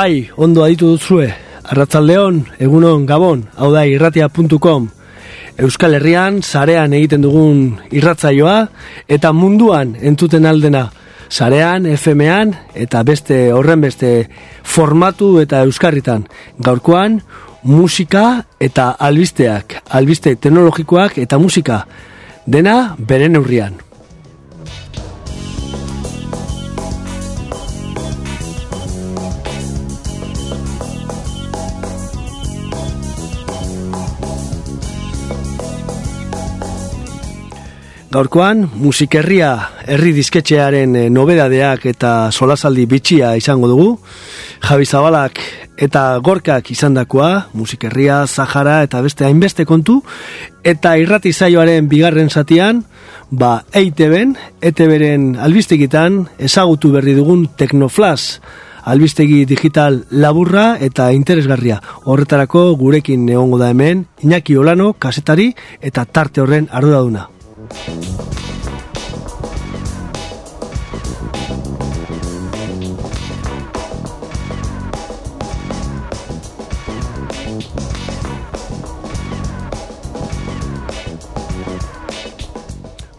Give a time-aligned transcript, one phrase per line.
[0.00, 1.26] Bai, ondo aditu duzue,
[1.68, 4.86] arratzaldeon, egunon, gabon, hau da irratia.com,
[5.60, 7.58] Euskal Herrian, sarean egiten dugun
[7.92, 8.54] irratzaioa,
[9.16, 10.86] eta munduan entuten aldena,
[11.28, 12.54] sarean, FM-an,
[12.86, 14.14] eta beste horren beste
[14.64, 16.24] formatu eta euskarritan.
[16.56, 17.20] Gaurkoan,
[17.68, 18.24] musika
[18.56, 21.82] eta albisteak, albiste teknologikoak eta musika,
[22.48, 23.76] dena beren neurrian.
[38.10, 39.52] Gaurkoan, musikerria
[39.86, 43.92] herri disketxearen eh, nobedadeak eta solasaldi bitxia izango dugu.
[44.66, 45.38] Javi Zabalak
[45.78, 50.00] eta Gorkak izandakoa, musikerria, Zahara eta beste hainbeste kontu.
[50.66, 52.82] Eta irrati zaioaren bigarren zatian,
[53.30, 58.40] ba, EITB-en, ETB-en albistegitan, ezagutu berri dugun Teknoflash,
[58.90, 61.78] albistegi digital laburra eta interesgarria.
[62.10, 67.30] Horretarako gurekin egongo da hemen, Iñaki Olano, kasetari eta tarte horren arduraduna.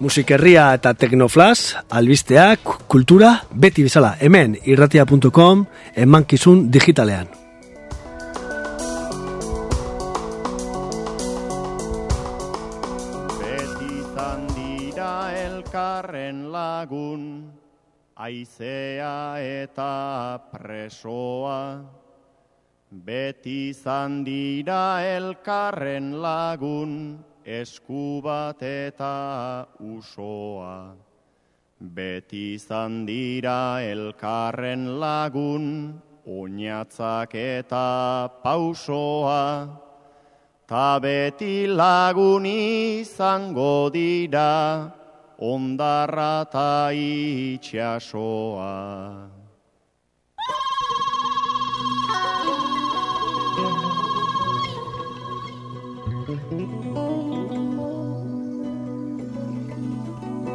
[0.01, 7.40] Musikerria eta Teknoflash, albisteak, kultura, beti bezala, hemen irratia.com, emankizun digitalean.
[16.11, 17.51] Elkarren lagun,
[18.17, 21.79] aizea eta presoa.
[22.91, 30.93] Beti izan dira elkarren lagun, esku bat eta usoa.
[31.79, 35.95] Beti izan dira elkarren lagun,
[36.27, 39.79] oinatzak eta pausoa.
[40.67, 45.00] Ta beti lagun izango dira,
[45.41, 48.71] ondarra ta itxasoa.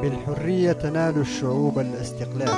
[0.03, 2.49] بالحرية تنال الشعوب الاستقلال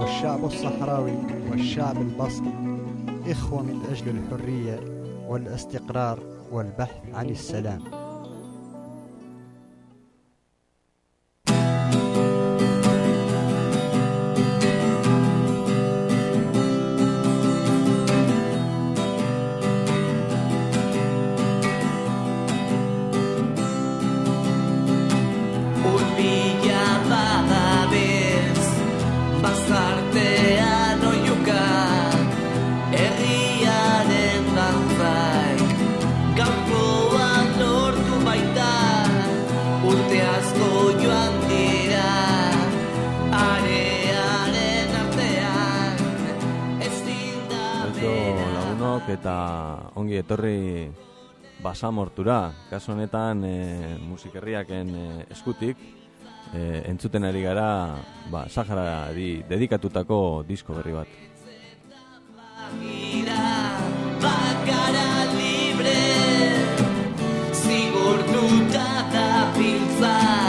[0.00, 1.12] والشعب الصحراوي
[1.50, 2.54] والشعب البصري
[3.26, 4.80] إخوة من أجل الحرية
[5.28, 6.18] والاستقرار
[6.52, 8.01] والبحث عن السلام
[51.72, 52.52] basamortura.
[52.68, 55.76] Kaso honetan e, musikerriaken e, eskutik
[56.52, 57.96] e, entzuten ari gara
[58.30, 61.08] ba, Saharari dedikatutako disko berri bat.
[64.22, 65.98] Bakara libre,
[67.56, 70.41] zigortuta da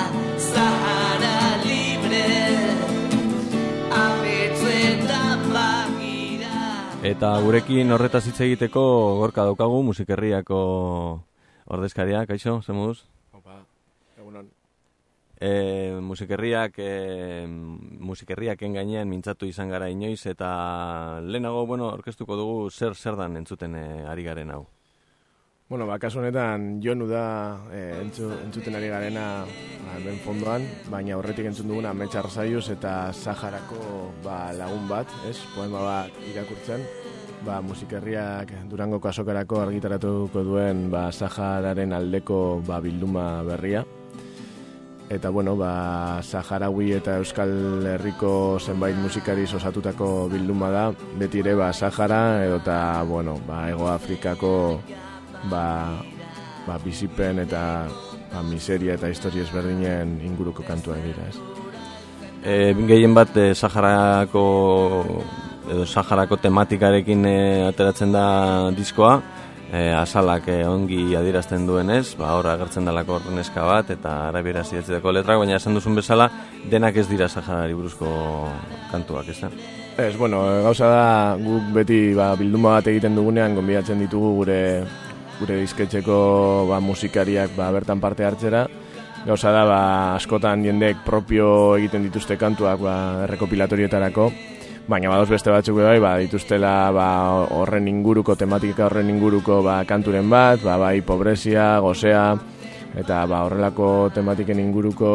[7.13, 8.81] Eta gurekin horretaz hitz egiteko
[9.19, 10.57] gorka daukagu musikerriako
[11.75, 13.04] ordezkaria, kaixo, zemuz?
[13.38, 13.60] Opa,
[14.18, 14.50] egunon.
[15.38, 15.51] E,
[16.01, 17.45] musikerriak, e,
[18.10, 20.54] musikerriaken gainean mintzatu izan gara inoiz, eta
[21.21, 24.63] lehenago, bueno, orkestuko dugu zer zer dan entzuten e, ari garen hau.
[25.74, 27.24] Bueno, ba, kasu honetan jonu da
[27.74, 32.92] eh, entzu, entzuten ari garena ba, hemen fondoan, baina horretik entzun duguna Metxar Zaiuz eta
[33.10, 35.39] Saharako ba, lagun bat, ez?
[35.56, 36.83] Poema bat irakurtzen,
[37.45, 43.83] ba, musikerriak Durangoko azokarako argitaratuko duen ba, Sahararen aldeko ba, bilduma berria.
[45.13, 50.85] eta bueno, ba, Saharaui eta Euskal Herriko zenbait musikari osatutako bilduma da,
[51.19, 54.81] beti ere ba, Sahara edo eta bueno, ba, Ego Afrikako
[55.51, 56.01] ba,
[56.65, 57.87] ba, bizipen eta
[58.31, 61.37] ba, miseria eta historia ezberdinen inguruko kantua dira, ez.
[62.43, 64.43] E, gehien bat e, Saharako
[65.69, 67.38] edo Saharako tematikarekin e,
[67.68, 68.25] ateratzen da
[68.75, 69.21] diskoa,
[69.71, 75.13] e, asalak e, ongi adierazten duenez, ba, hor agertzen dalako neska bat, eta arabiera zidatzeko
[75.15, 76.30] letrak, baina esan duzun bezala,
[76.69, 78.12] denak ez dira Saharari buruzko
[78.92, 79.51] kantuak, ez da?
[79.98, 81.07] Ez, bueno, gauza da,
[81.38, 84.62] guk beti ba, bilduma bat egiten dugunean, gonbidatzen ditugu gure
[85.39, 86.15] gure disketxeko
[86.69, 88.65] ba, musikariak ba, bertan parte hartzera.
[89.24, 89.81] Gauza da, ba,
[90.15, 92.95] askotan jendek propio egiten dituzte kantuak ba,
[93.27, 94.30] errekopilatorietarako,
[94.88, 97.07] baina badoz beste batzuk bai, ba, dituztela ba,
[97.56, 102.33] horren inguruko, tematika horren inguruko ba, kanturen bat, ba, bai pobrezia, gozea,
[103.00, 105.13] eta ba, horrelako tematiken inguruko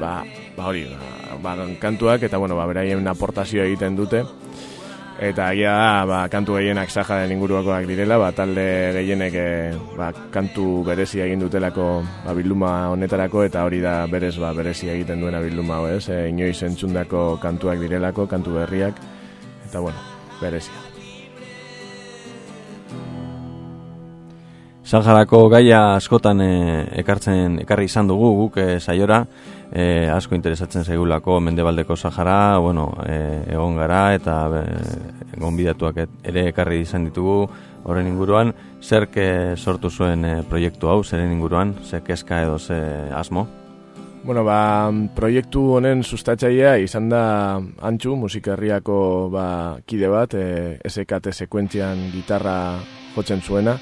[0.00, 0.22] ba,
[0.56, 4.24] ba, hori, ba, ba, kantuak, eta bueno, ba, beraien aportazioa egiten dute
[5.20, 9.48] eta agia da, ba, kantu gehienak sajaren inguruakoak direla, ba, talde gehienek e,
[9.96, 15.24] ba, kantu berezia egin dutelako ba, bilduma honetarako, eta hori da berez ba, berezia egiten
[15.24, 16.08] duena bilduma hau, ez?
[16.12, 19.00] E, inoiz entzundako kantuak direlako, kantu berriak,
[19.64, 20.04] eta bueno,
[20.42, 20.84] berezia.
[24.86, 26.52] Saharako gaia askotan e,
[27.00, 29.24] ekartzen ekarri izan dugu guk e, saiora,
[29.72, 34.64] e, asko interesatzen zaigulako mendebaldeko Sahara, bueno, e, egon gara eta e,
[35.36, 37.46] egon bidatuak ere ekarri izan ditugu
[37.86, 38.52] horren inguruan,
[38.82, 39.08] zer
[39.56, 42.76] sortu zuen e, proiektu hau, zeren inguruan, ze keska edo ze
[43.14, 43.46] asmo?
[44.26, 52.10] Bueno, ba, proiektu honen sustatzailea izan da antxu, musikerriako ba, kide bat, e, SKT sekuentzian
[52.10, 52.80] gitarra
[53.14, 53.76] jotzen zuena,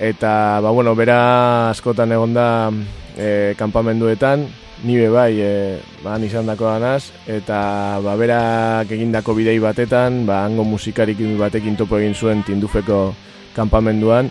[0.00, 2.70] eta, ba, bueno, bera askotan egonda
[3.18, 4.46] e, kanpamenduetan,
[4.84, 10.64] nibe bai e, ba, izan dako danaz, eta ba, berak egindako bidei batetan, ba, hango
[10.64, 13.14] musikarik batekin topo egin zuen tindufeko
[13.56, 14.28] kanpamenduan,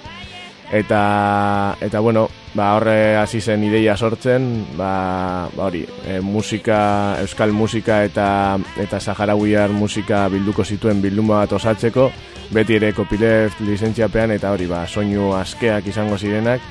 [0.71, 7.51] eta, eta bueno, ba, horre hasi zen ideia sortzen, ba, ba hori, e, musika, euskal
[7.51, 12.11] musika eta eta saharauiar musika bilduko zituen bilduma bat osatzeko,
[12.53, 16.61] beti ere kopileft lizentziapean, eta hori, ba, soinu askeak izango zirenak,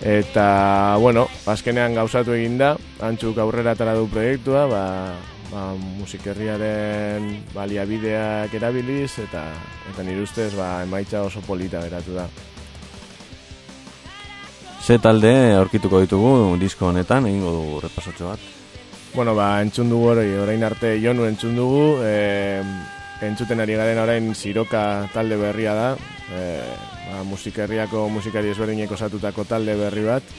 [0.00, 2.72] Eta, bueno, azkenean gauzatu egin da,
[3.04, 4.84] antzuk aurrera tara du proiektua, ba,
[5.50, 5.64] ba,
[5.98, 9.44] musikerriaren baliabideak erabiliz, eta,
[9.92, 12.24] eta nire ustez ba, emaitza oso polita beratu da.
[14.80, 18.48] Ze talde aurkituko ditugu disko honetan, egingo dugu repasotxo bat?
[19.12, 22.62] Bueno, ba, entzun dugu hori, orain arte jonu entzun dugu, e,
[23.26, 25.88] entzuten ari garen orain Siroka talde berria da,
[26.32, 26.40] e,
[27.10, 30.34] ba, musikerriako musikari ezberdinek osatutako talde berri bat.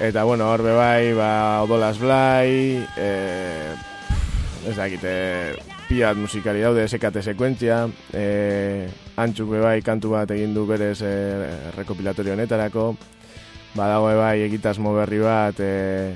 [0.00, 3.10] Eta, bueno, hor bai, ba, Odolas Blai, e,
[4.68, 5.56] ez dakit, e,
[5.88, 7.82] piat musikari daude, esekate sekuentzia,
[8.14, 8.88] e,
[9.20, 11.12] antxuk bai kantu bat egin du berez e,
[11.76, 12.94] rekopilatorio honetarako,
[13.74, 16.14] badago bai egitasmo berri bat, e,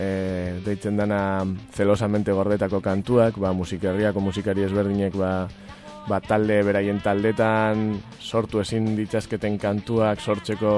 [0.00, 0.08] e,
[0.64, 1.44] deitzen dana
[1.76, 5.34] zelosamente gordetako kantuak, ba, musikerriako musikari ezberdinek, ba,
[6.10, 10.74] ba, talde beraien taldetan sortu ezin ditzazketen kantuak sortzeko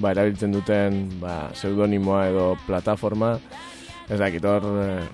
[0.00, 3.34] ba, erabiltzen duten ba, pseudonimoa edo plataforma.
[4.10, 5.04] Ez dakit hor eh,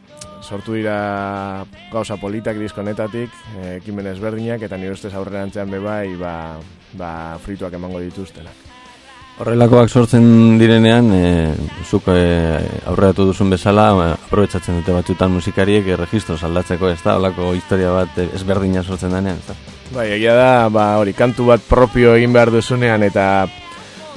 [0.41, 6.37] sortu dira gauza politak diskonetatik eh, ekimen ezberdinak eta nire ustez aurrerantzean bebai ba,
[6.97, 7.11] ba,
[7.45, 8.66] frituak emango dituztenak
[9.37, 11.25] Horrelakoak sortzen direnean, e,
[11.85, 12.21] zuk e,
[12.89, 17.91] aurreatu duzun bezala, e, aprobetsatzen dute batzutan musikariek e, registro saldatzeko, ez da, holako historia
[17.93, 19.75] bat ezberdina sortzen denean, ez da?
[19.93, 23.27] Bai, egia da, ba, hori, kantu bat propio egin behar duzunean, eta,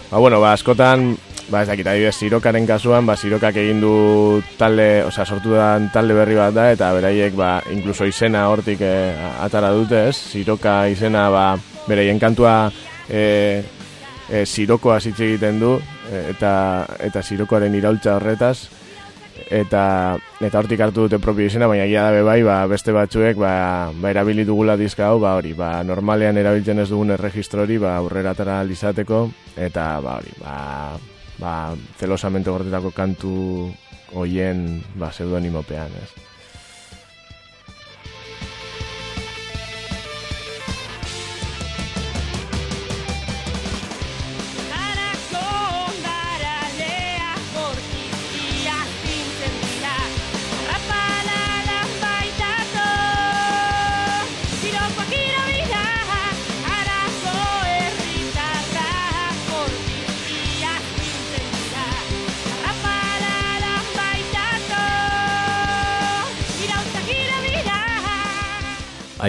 [0.08, 1.10] ba, bueno, ba, askotan,
[1.50, 3.92] ba, ez dakit, adibidez, sirokaren kasuan, ba, sirokak egin du
[4.56, 8.94] talde, osea, sortu da talde berri bat da, eta beraiek, ba, inkluso izena hortik e,
[9.44, 10.16] atara dute, ez?
[10.16, 11.44] Siroka izena, ba,
[11.92, 12.56] beraien kantua,
[13.12, 13.26] e,
[14.30, 16.52] e, sirokoa hitz egiten du e, eta
[17.06, 18.70] eta sirokoaren iraultza horretaz.
[19.50, 23.90] Eta eta hortik hartu dute propio izena baina ia da bai ba, beste batzuek ba
[23.96, 27.96] ba erabili dugula diska hau ba hori ba normalean erabiltzen ez dugun erregistro hori ba
[27.98, 31.00] aurreratara izateko eta ba hori ba
[31.40, 31.54] ba
[31.98, 33.72] celosamente gortetako kantu
[34.14, 36.29] hoien ba pseudonimopean ez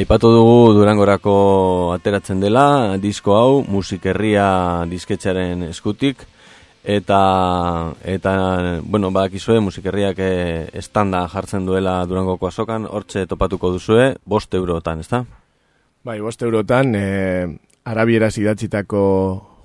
[0.00, 1.32] Aipatu dugu Durangorako
[1.92, 4.46] ateratzen dela, disko hau, musikerria
[4.88, 6.22] disketxaren eskutik,
[6.88, 7.18] eta,
[8.08, 8.32] eta
[8.80, 15.20] bueno, badakizue, musikerriak eh, estanda jartzen duela Durangoko azokan, hortxe topatuko duzue, bost eurotan, ezta?
[16.08, 17.04] Bai, bost eurotan, e,
[17.84, 19.04] arabieraz idatzitako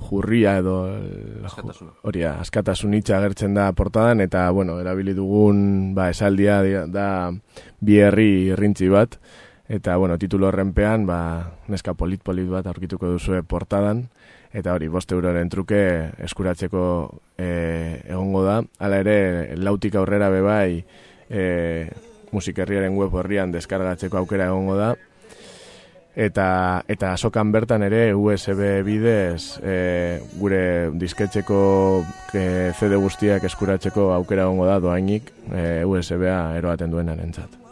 [0.10, 0.75] jurria edo
[2.04, 7.08] hori da, askatasun hitza agertzen da portadan eta bueno, erabili dugun ba, esaldia di- da
[7.80, 9.15] bi herri irrintzi bat
[9.67, 14.05] eta bueno, titulo horrenpean ba, neska polit polit bat aurkituko duzue portadan
[14.55, 15.81] eta hori, bost euroren truke
[16.24, 16.84] eskuratzeko
[17.38, 17.50] e,
[18.07, 18.62] egongo da.
[18.79, 19.17] Hala ere,
[19.60, 20.86] lautik aurrera bebai
[21.27, 21.89] e,
[22.31, 24.93] musikerriaren web horrian deskargatzeko aukera egongo da
[26.15, 26.48] eta
[26.88, 30.63] eta azokan bertan ere USB bidez e, gure
[30.95, 31.60] disketxeko
[32.31, 37.64] e, CD guztiak eskuratzeko aukera egongo da doainik e, USB-a eroaten duenarentzat.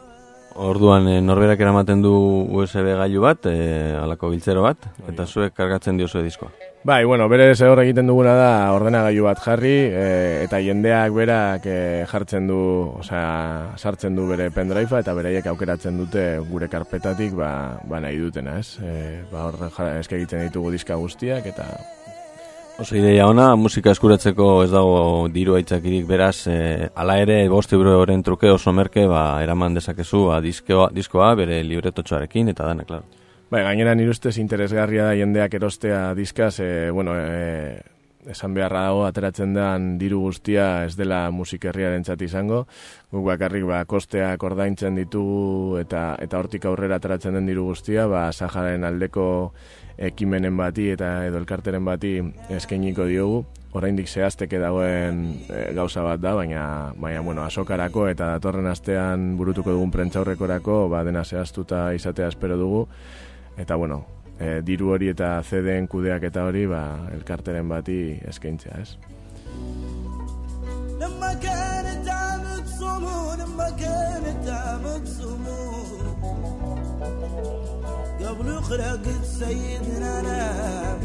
[0.56, 2.14] Orduan e, norberak eramaten du
[2.54, 6.52] USB gailu bat, e, alako biltzero bat, eta zuek kargatzen diozue diskoa.
[6.84, 10.04] Bai, bueno, bere zehor egiten duguna da ordenagailu bat jarri e,
[10.44, 11.78] eta jendeak berak e,
[12.12, 12.60] jartzen du,
[13.00, 18.60] osea, sartzen du bere pendrive eta beraiek aukeratzen dute gure karpetatik ba, ba nahi dutena,
[18.60, 18.78] ez?
[18.84, 21.70] E, ba hor ja- eske egiten ditugu diska guztiak eta
[22.80, 28.24] Oso ideia ona, musika eskuratzeko ez dago diru aitzakirik beraz, e, ala ere bost euroren
[28.26, 33.06] truke oso merke, ba, eraman dezakezu ba, diskoa, diskoa bere libretotxoarekin eta dana, klaro.
[33.54, 37.78] Bai, gainera nire ustez interesgarria da jendeak erostea diskaz, e, bueno, e,
[38.34, 42.66] esan beharra dago ateratzen den diru guztia ez dela musikerriaren izango.
[43.12, 48.32] Guk bakarrik ba, kosteak ordaintzen ditugu eta eta hortik aurrera ateratzen den diru guztia, ba,
[48.32, 49.54] Sahararen aldeko
[49.99, 52.19] ekimenen bati eta edo elkarteren bati
[52.55, 53.45] eskainiko diogu.
[53.79, 56.63] Oraindik zehazteke dagoen e, gauza bat da, baina,
[56.97, 62.87] baina bueno, asokarako eta datorren astean burutuko dugun prentzaurrekorako ba, dena zehaztuta izatea espero dugu.
[63.59, 64.05] Eta bueno,
[64.39, 68.01] e, diru hori eta CD-en kudeak eta hori ba, elkarteren bati
[68.33, 68.97] eskaintzea, ez?
[70.99, 75.69] لما كانت عم تصوموا لما كانت عم تصوموا
[78.24, 80.98] قبل خلقت سيدنا أنا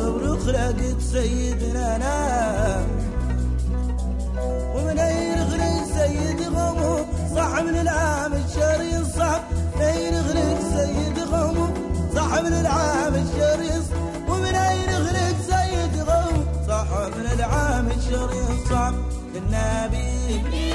[0.00, 2.86] قبل خلقت سيدنا أنا
[4.74, 9.42] ومن أين غريب سيد غمو؟ صاحب العام الشري صعب
[9.76, 11.66] من أين غريب سيد غمو؟
[12.14, 13.72] صاحب العام الشري
[14.28, 18.94] ومن أين غريب سيد غمو؟ صاحب العام الشري الصعب
[19.36, 20.71] النبي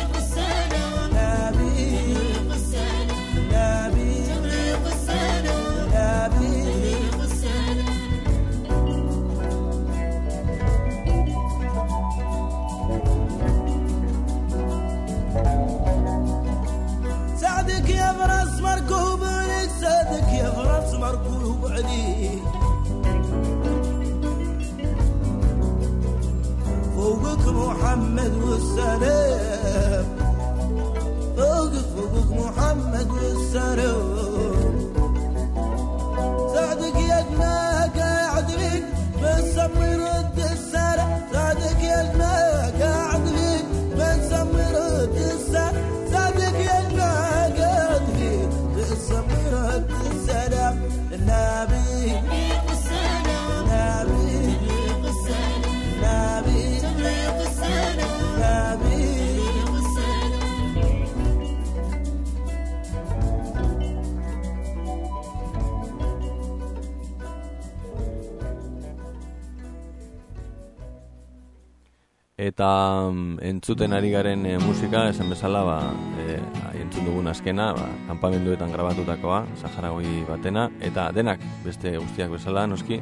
[72.58, 75.76] Eta mm, entzuten ari garen e, musika, esan bezala, ba,
[76.18, 76.40] e,
[76.82, 82.98] entzun dugun azkena, ba, kanpamenduetan grabatutakoa, Saharagoi batena, eta denak, beste guztiak bezala, noski,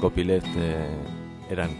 [0.00, 0.70] kopilet e,
[1.52, 1.76] eran.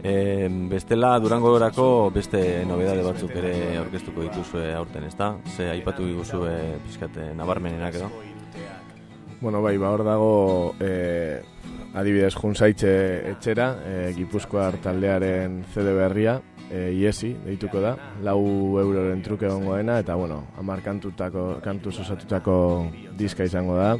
[0.00, 3.52] E, bestela, Durango orako beste nobedade batzuk ere
[3.82, 5.34] aurkeztuko dituzue aurten, ezta?
[5.52, 8.08] Ze aipatu diguzue pizkate nabarmenenak edo?
[9.42, 10.32] Bueno, bai, ba hor dago
[10.80, 11.42] e,
[11.94, 12.92] adibidez junzaitxe
[13.34, 16.38] etxera, e, Gipuzkoar taldearen CD berria,
[16.70, 18.40] e, iesi, deituko da, lau
[18.80, 21.98] euroren truke egongo dena, eta bueno, amar kantutako, kantuz
[23.18, 23.96] diska izango da.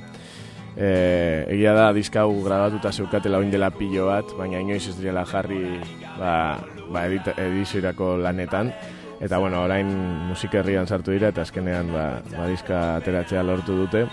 [0.73, 5.27] E, egia da, diska hau grabatuta zeukatela oin dela pilo bat, baina inoiz ez direla
[5.29, 5.79] jarri
[6.19, 6.59] ba,
[6.89, 8.73] ba edizioirako lanetan.
[9.23, 9.87] Eta bueno, orain
[10.27, 14.07] musikerrian sartu dira eta azkenean ba, ba diska ateratzea lortu dute.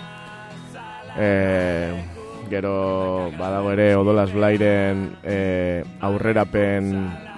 [1.18, 2.19] E,
[2.50, 6.90] gero badago ere Odolas Blairen e, aurrerapen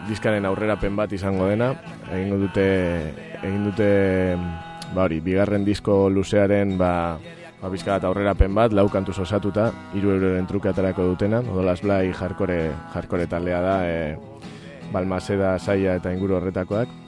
[0.09, 1.75] diskaren aurrerapen bat izango dena.
[2.11, 2.66] Egingo dute
[3.42, 3.90] egin dute
[4.92, 7.19] ba hori, bigarren disko luzearen, ba,
[7.61, 12.12] ba bizka bat aurrerapen bat, lau kantuz osatuta, iru euroren truke atarako dutena, odolaz blai
[12.12, 12.59] jarkore,
[12.92, 14.50] jarkore taldea da, e,
[14.92, 17.00] balmaseda, saia eta inguru horretakoak.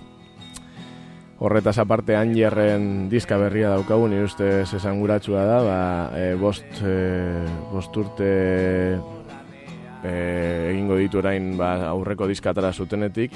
[1.39, 5.79] Horretaz aparte Angerren diska berria daukagu, nire ustez esanguratsua da, ba,
[6.15, 8.29] e, bost, e, bost urte
[10.05, 10.13] e,
[10.71, 13.35] egingo ditu orain ba, aurreko diskatara zutenetik,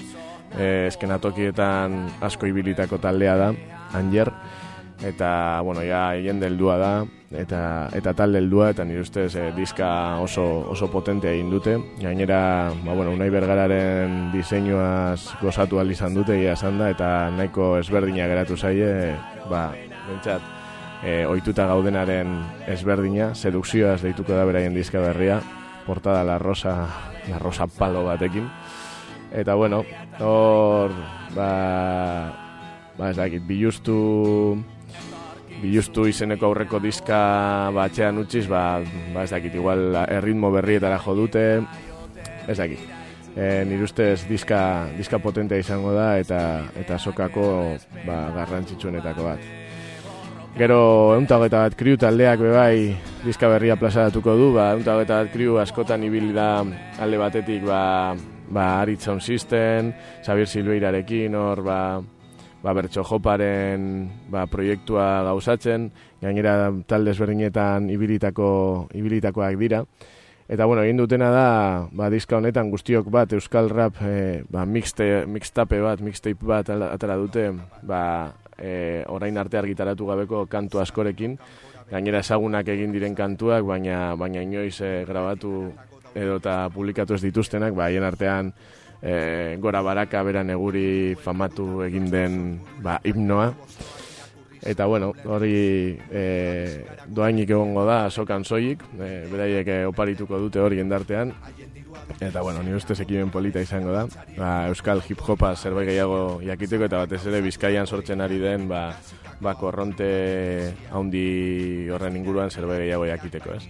[0.55, 3.50] e, eskenatokietan asko ibilitako taldea da,
[3.99, 4.31] Anger,
[5.02, 6.93] eta, bueno, ja, hien deldua da,
[7.31, 11.76] eta, eta tal deldua, eta nire ustez e, diska oso, oso potentea egin dute.
[12.00, 18.26] Gainera, ba, bueno, unai bergararen diseinuaz gozatu izan dute, ia esan da, eta nahiko ezberdina
[18.26, 19.14] geratu zaie,
[19.50, 19.73] ba,
[20.09, 20.43] bentsat,
[21.05, 25.40] e, oituta gaudenaren ezberdina, sedukzioaz deituko da beraien diska berria,
[25.87, 26.88] portada la rosa,
[27.31, 28.49] la rosa palo batekin.
[29.31, 29.85] Eta bueno,
[30.21, 30.90] hor,
[31.37, 32.33] ba,
[32.97, 34.57] ba ez dakit, bilustu,
[35.62, 37.19] bilustu izeneko aurreko diska
[37.75, 38.81] batxean utziz, ba,
[39.15, 41.45] ba ez dakit, igual erritmo berrietara jo dute,
[42.47, 42.83] ez dakit.
[43.38, 46.41] E, nire ustez diska, diska potentea izango da eta
[46.79, 49.45] eta sokako ba, garrantzitsuenetako bat.
[50.59, 56.03] Gero, euntagoeta bat kriu taldeak bebai diska berria plazaratuko du, ba, euntagoeta bat kriu askotan
[56.09, 56.65] ibili da
[56.99, 58.17] alde batetik ba,
[58.50, 59.92] ba Aritzaun System,
[60.25, 61.79] Xavier Silveirarekin, hor, ba,
[62.62, 65.90] ba, bertso joparen ba, proiektua gauzatzen,
[66.23, 68.49] gainera talde ezberdinetan ibilitako,
[68.99, 69.85] ibilitakoak dira.
[70.49, 71.49] Eta bueno, egin dutena da,
[71.92, 77.18] ba, diska honetan guztiok bat, Euskal Rap, e, ba, mixte, mixtape bat, mixtape bat atara
[77.21, 77.51] dute,
[77.85, 81.37] ba, e, orain arte argitaratu gabeko kantu askorekin,
[81.90, 85.71] gainera ezagunak egin diren kantuak, baina baina inoiz e, grabatu
[86.16, 88.55] edo eta publikatu ez dituztenak, ba, artean
[89.03, 93.53] e, gora baraka beran eguri famatu egin den ba, hipnoa.
[94.59, 96.23] Eta bueno, hori e,
[97.07, 101.33] doainik egongo da, sokan soilik, e, beraiek oparituko dute hori endartean.
[102.21, 104.07] Eta bueno, ni ustez ekimen polita izango da.
[104.37, 108.91] Ba, Euskal hip hopa zerbait gehiago jakiteko eta batez ere Bizkaian sortzen ari den ba,
[109.41, 113.65] ba korronte haundi horren inguruan zerbait gehiago jakiteko, ez?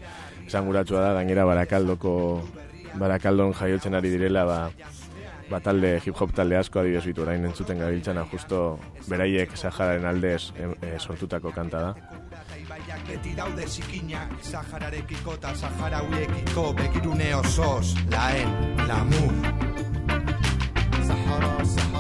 [0.49, 2.43] Esan da, gainera barakaldoko
[2.97, 4.61] barakaldon jaiotzen ari direla, ba,
[5.51, 10.53] ba, talde hip hop talde asko adibidez bitu orain entzuten gabiltzana justo beraiek Sahararen aldez
[10.57, 11.95] e, sortutako kanta da.
[13.09, 18.53] Beti daude zikina, Sahararekiko eta Saharauiekiko begirune osoz, laen,
[18.89, 19.25] lamu.
[21.09, 21.98] Sahara, Sahara.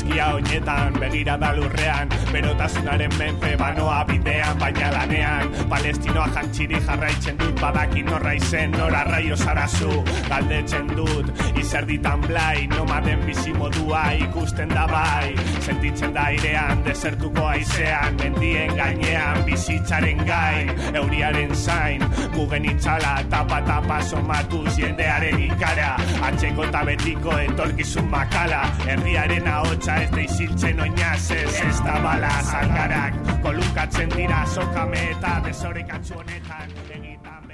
[0.00, 2.08] Eguzkia oinetan begira da lurrean.
[2.32, 5.50] Berotasunaren menpe banoa bidean baina lanean.
[5.68, 10.02] Palestinoa jantxiri jarraitzen dut badakin norra izen nora raio zarazu.
[10.28, 15.34] Galdetzen dut izer ditan blai nomaden bizi modua ikusten da bai.
[15.60, 20.72] Sentitzen da airean desertuko aizean mendien gainean bizitzaren gain.
[20.94, 25.96] Euriaren zain mugen itxala tapa tapa somatuz jendearen ikara.
[26.30, 32.32] Atxeko eta betiko etorkizun makala herriaren ahotsa ez da iziltzen oinaz ez ez da bala
[32.42, 33.20] zangarak.
[33.42, 36.70] Kolunkatzen dira sokame eta desorekatzu honetan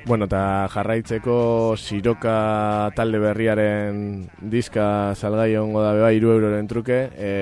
[0.07, 3.97] Bueno, eta jarraitzeko siroka talde berriaren
[4.39, 6.99] diska salgai ongo da beba, iru euroren truke.
[7.19, 7.33] E,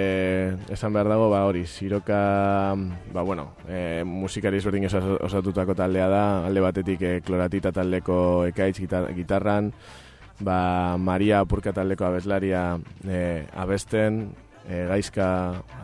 [0.73, 2.73] esan behar dago, ba hori, siroka,
[3.13, 8.17] ba bueno, e, musikari ezberdin osatutako taldea da, alde batetik e, kloratita taldeko
[8.49, 8.79] ekaitz
[9.13, 9.69] gitarran,
[10.41, 14.23] ba Maria Apurka taldeko abeslaria e, abesten,
[14.69, 15.27] e, gaizka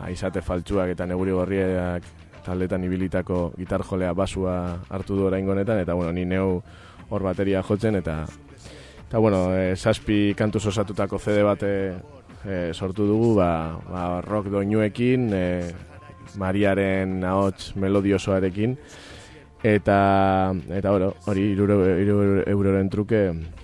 [0.07, 2.07] aizate faltsuak eta neguri gorriak
[2.45, 4.55] taldetan ibilitako gitar jolea basua
[4.89, 6.61] hartu du orain honetan eta bueno, ni neu
[7.09, 8.25] hor bateria jotzen eta
[9.07, 11.71] eta bueno, e, saspi kantuz osatutako CD bate
[12.45, 15.47] e, sortu dugu ba, ba rock doinuekin e,
[16.37, 18.77] Mariaren ahots melodiosoarekin.
[19.63, 19.97] Eta
[20.73, 23.19] eta oro, hori 3 euroren truke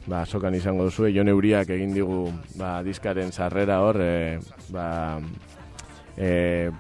[0.08, 4.40] ba, sokan izango duzu, jo neuriak egin digu ba, diskaren sarrera hor, e,
[4.74, 5.20] ba,
[6.16, 6.72] e,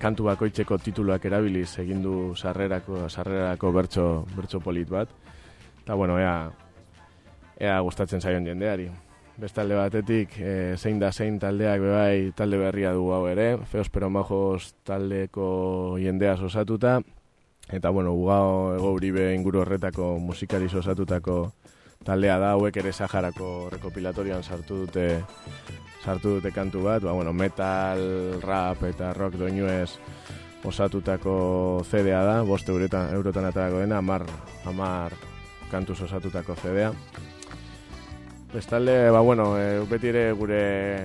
[0.00, 5.12] kantu bakoitzeko tituluak erabiliz egin du sarrerako, sarrerako bertso, bertso polit bat.
[5.82, 6.50] Eta bueno, ea,
[7.60, 8.88] ea gustatzen zaion jendeari.
[9.40, 14.10] Bestalde batetik, e, zein da zein taldeak bebai talde berria du hau ere, feos pero
[14.12, 16.98] majos taldeko jendeaz osatuta,
[17.70, 21.52] eta bueno, ugao ego uribe inguru horretako musikari osatutako
[22.00, 25.04] taldea da hauek ere Saharako rekopilatorian sartu dute
[26.00, 28.00] sartu dute kantu bat, ba, bueno, metal,
[28.40, 29.98] rap eta rock doinuez
[30.64, 34.24] osatutako CDA da, bost eurotan, eurotan atarako dena, amar,
[34.64, 35.12] amar
[35.70, 36.94] kantuz osatutako CDA.
[38.50, 40.64] bestalde, ba, bueno, e, beti ere gure,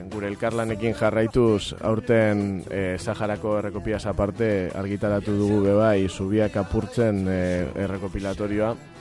[0.10, 7.42] gure elkarlanekin jarraituz aurten e, Saharako errekopiaz aparte argitaratu dugu bebai zubiak apurtzen e,
[7.84, 8.95] errekopilatorioa.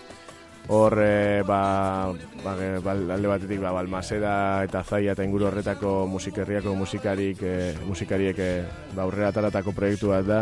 [0.66, 2.08] Hor, e, ba,
[2.40, 8.38] ba, bal- alde batetik, ba, balmaseda eta zaia eta inguru horretako musikerriako musikarik, e, musikariek
[8.40, 8.48] e,
[8.94, 10.38] ba, aurrera ataratako proiektu bat da.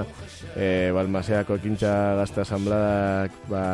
[0.54, 3.64] E, balmaseako ekintza gazta asambladak ba,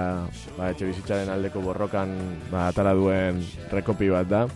[0.57, 2.15] ba, etxe bizitzaren aldeko borrokan
[2.49, 4.47] ba, atara duen rekopi bat da.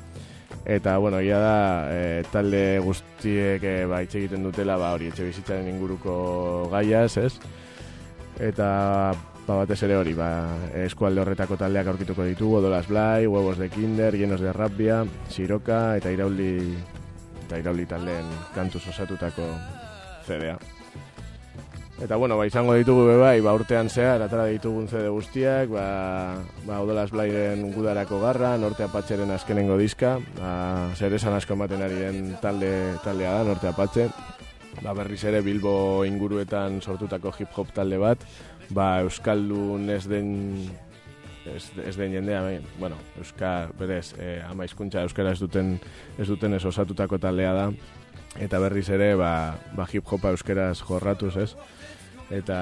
[0.65, 1.59] Eta, bueno, ia da,
[1.93, 7.35] e, talde guztiek e, ba, hitz egiten dutela, ba, hori etxe bizitzaren inguruko gaiaz, ez?
[8.41, 9.13] Eta
[9.47, 10.29] ba, batez ere hori, ba,
[10.85, 16.13] eskualde horretako taldeak aurkituko ditugu, Odolas Blai, Huevos de Kinder, Llenos de Rabbia, Siroka eta
[16.13, 16.77] Irauli
[17.47, 19.49] eta Irauli taldeen kantuz osatutako
[20.27, 20.57] CD-a.
[22.03, 25.85] Eta bueno, ba, izango ditugu be bai, ba, urtean zehar, atara ditugun CD guztiak, ba,
[26.67, 32.01] ba, Odolas Blairen gudarako garra, Norte Apatxeren azkenengo diska, ba, zer esan asko ematen ari
[32.01, 32.73] den talde,
[33.05, 34.09] taldea da, Norte Apatxe,
[34.81, 38.27] ba, berriz ere Bilbo inguruetan sortutako hip-hop talde bat,
[38.75, 40.33] ba, Euskaldun ez den
[41.47, 45.75] ez, ez den jendea, bai, bueno, Euskal, berez, eh, ama hizkuntza Euskara ez duten,
[46.19, 47.67] ez duten ez osatutako taldea da,
[48.41, 49.33] eta berriz ere, ba,
[49.77, 51.51] ba hip-hopa Euskaraz jorratuz, ez?
[52.31, 52.59] Eta,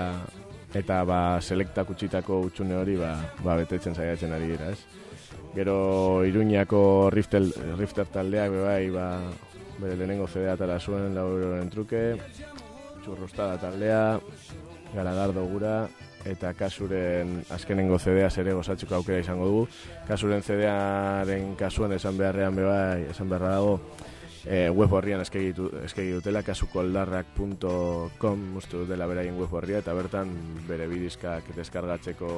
[0.75, 4.81] eta ba, selektak utxitako utxune hori, ba, ba, betetzen saiatzen ari dira, ez?
[5.55, 9.07] Gero Iruñako Riftel, Rifter taldeak be bai, ba,
[9.81, 12.03] bere lehenengo CD atara zuen, lau euroren truke,
[13.05, 14.03] txurrostada taldea,
[14.95, 15.89] garagardo gura,
[16.25, 19.69] eta kasuren azkenengo CD-a ere gozatzeko aukera izango dugu.
[20.09, 23.81] Kasuren CD-aren kasuan esan beharrean be bai, esan beharra dago,
[24.45, 30.29] e, web horrian eskegi, eskegi dutela, kasukoldarrak.com uste dutela beraien web horria, eta bertan
[30.69, 32.29] bere bidizkak deskargatzeko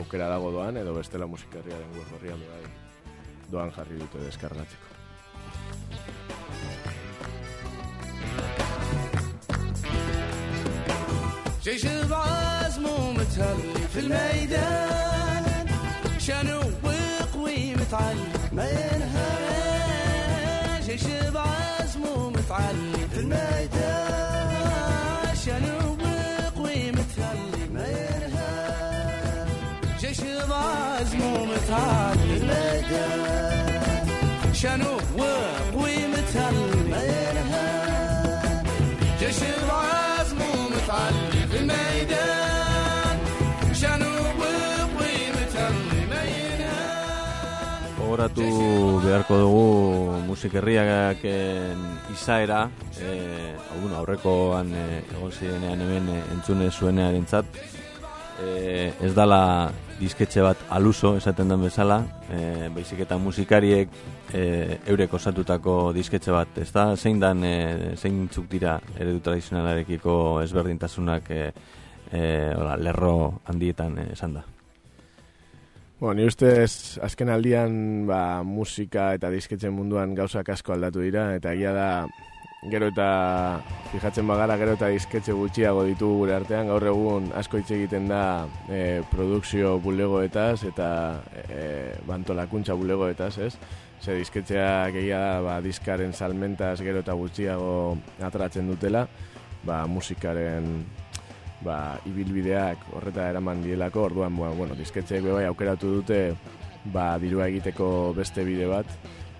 [0.00, 2.64] aukera dago doan, edo bestela musikerriaren web horrian be bai,
[3.52, 4.86] doan jarri dute deskargatzeko.
[11.64, 15.66] جيش بعزمه متهلي في الميدان.
[16.18, 19.32] شنو وقوي متعلي ما ينهى
[20.86, 24.52] جيش بعزمه متعلي في الميدان.
[25.44, 28.52] شنو وقوي متهلي ما ينهى
[30.00, 34.06] جيش بعزمه متعلي في الميدان.
[34.54, 35.61] شنو وقوي
[48.22, 49.62] Gogoratu beharko dugu
[50.28, 51.24] musikerriak
[52.14, 53.14] izaera, e,
[53.80, 54.84] bueno, aurrekoan e,
[55.16, 57.58] egon zirenean hemen e, entzune zuenearen zat,
[58.38, 61.98] e, ez dala disketxe bat aluso, esaten den bezala,
[62.30, 63.90] e, baizik eta musikariek
[64.30, 64.46] e,
[64.86, 71.30] eurek osatutako disketxe bat, ez da, zein dan, e, zein txuk dira eredu tradizionalarekiko ezberdintasunak
[71.34, 71.44] e,
[72.12, 73.16] e, hola, lerro
[73.50, 74.46] handietan esan da.
[76.02, 77.74] Bueno, ni ustez azken aldian
[78.08, 81.84] ba, musika eta disketzen munduan gauzak asko aldatu dira, eta egia da
[82.72, 83.06] gero eta
[83.92, 88.22] fijatzen bagara gero eta disketxe gutxiago ditu gure artean, gaur egun asko hitz egiten da
[88.66, 88.80] e,
[89.12, 90.88] produkzio bulegoetaz eta
[91.46, 91.68] e,
[92.10, 93.52] bantolakuntza bulegoetaz, ez?
[94.02, 97.78] Ze disketxeak egia da ba, diskaren salmentaz gero eta gutxiago
[98.18, 99.06] atratzen dutela,
[99.62, 100.82] ba, musikaren
[101.64, 106.20] ba, ibilbideak horreta eraman dielako, orduan, ba, bueno, disketxeek bai aukeratu dute
[106.92, 108.86] ba, dirua egiteko beste bide bat,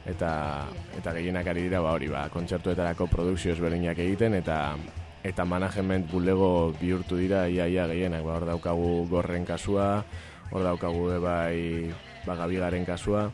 [0.07, 0.67] eta
[0.99, 4.75] eta gehienak ari dira ba hori ba kontzertuetarako produkzio ezberdinak egiten eta
[5.23, 8.25] eta management bulego bihurtu dira ia ia gehienak.
[8.27, 10.03] Ba hor daukagu gorren kasua
[10.51, 11.91] hor daukagu bai
[12.27, 13.31] ba gabigaren kasua.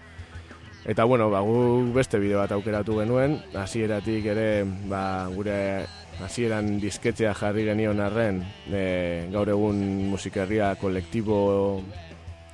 [0.88, 5.84] Eta bueno, ba, gu beste bide bat aukeratu genuen, hasieratik ere ba, gure
[6.24, 11.38] hasieran disketxea jarri genion arren, e, gaur egun musikerria kolektibo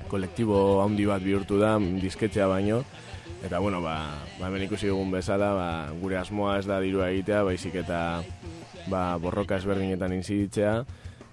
[0.07, 2.83] kolektibo handi bat bihurtu da disketxea baino,
[3.45, 5.67] Eta bueno, ba, ba hemen ikusi dugun bezala, ba,
[6.01, 7.99] gure asmoa ez da dirua egitea, baizik eta
[8.89, 10.79] ba, borroka ezberdinetan inziditzea,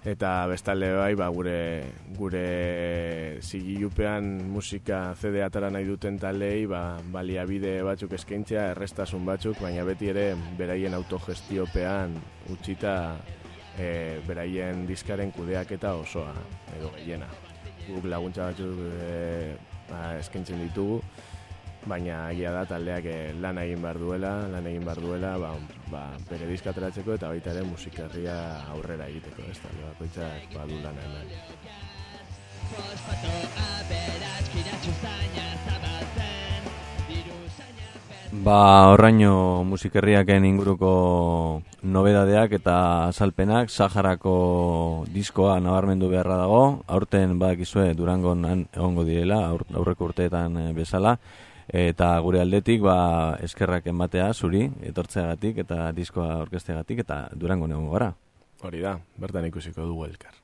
[0.04, 1.84] eta bestalde bai, ba, gure,
[2.18, 9.86] gure zigilupean musika CD atara nahi duten taldei, ba, baliabide batzuk eskaintzea, errestasun batzuk, baina
[9.86, 12.16] beti ere beraien autogestiopean
[12.50, 12.96] utzita
[13.78, 16.34] e, beraien diskaren kudeaketa osoa,
[16.76, 17.30] edo gehiena.
[17.86, 19.54] Guk laguntza batzuk e,
[19.86, 20.98] ba, eskaintzen ditugu,
[21.86, 25.50] baina egia da taldeak eh, lan egin behar duela, lan egin behar duela, ba,
[25.90, 28.36] ba, bere diska ateratzeko eta baita ere musikerria
[28.74, 31.26] aurrera egiteko, ez talde bakoitzak badu lan hemen.
[38.32, 40.92] Ba, horraino musikerriaken inguruko
[41.84, 42.76] nobedadeak eta
[43.10, 46.62] azalpenak Saharako diskoa nabarmendu beharra dago.
[46.88, 51.18] Aurten badakizue Durangon egongo direla, aur, aurreko urteetan eh, bezala.
[51.68, 58.12] Eta gure aldetik ba, eskerrak ematea zuri, etortzeagatik eta diskoa orkesteagatik eta Durangon egongo gara.
[58.62, 60.34] Hori da, bertan ikusiko dugu elkar.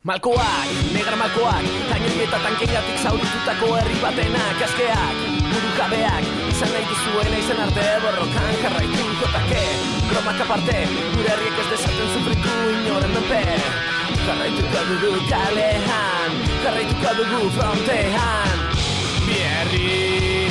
[0.00, 5.18] Malkoak, negar malkoak, tainoi eta tankeiatik zauritutako herri batenak askeak,
[5.50, 9.64] burukabeak, izan nahi duzuena izan arte borrokan jarraitu jotake,
[10.08, 10.78] kromak aparte,
[11.16, 13.42] gure herriek ez dezaten sufritu inoren menpe,
[14.22, 18.64] jarraituko dugu kalean, jarraituko dugu frontean,
[19.28, 20.48] bierri,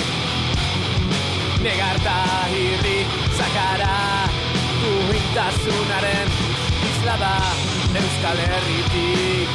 [1.66, 2.20] negarta
[2.54, 3.02] hirri,
[3.42, 3.98] zakara,
[4.86, 6.38] duintasunaren
[6.94, 7.34] isla da
[7.95, 9.49] Euskal Herritik.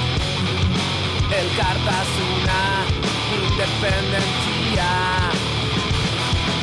[1.31, 2.63] Elkartasuna
[3.35, 4.91] Independentzia.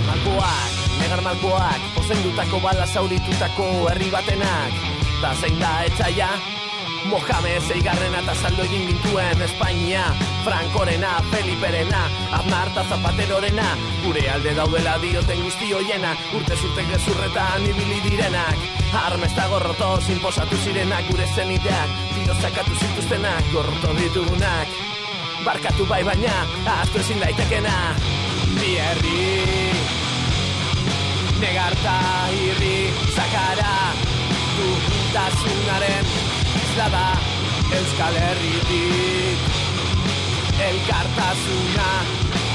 [0.08, 4.74] Malkoak, negar malkoak Ozendutako bala zauritutako herri batenak.
[5.22, 6.61] Ta zein da etxaia
[7.06, 10.04] Mohamed zeigarrena eta saldo egin gintuen Espainia,
[10.46, 12.02] Frankorena, Feliperena
[12.38, 13.66] Aznar eta Zapaterorena.
[14.04, 18.68] Gure alde daudela dioten guzti hoiena Urte zurten gezurretan ibili direnak.
[19.02, 24.68] Armesta gorroto inposatu zirenak Gure zeniteak, tiro zakatu zituztenak Gorroto ditugunak.
[25.46, 26.36] Barkatu bai baina,
[26.66, 27.78] ahaztu ezin daitekena.
[28.60, 29.72] Bi herri
[31.42, 31.96] Negarta
[32.38, 33.74] irri Zakara
[34.58, 36.31] Duhitasunaren
[36.72, 37.20] Isla da
[37.78, 39.40] Euskal Herritik.
[40.70, 41.92] Elkartasuna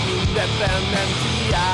[0.09, 1.67] Independentzia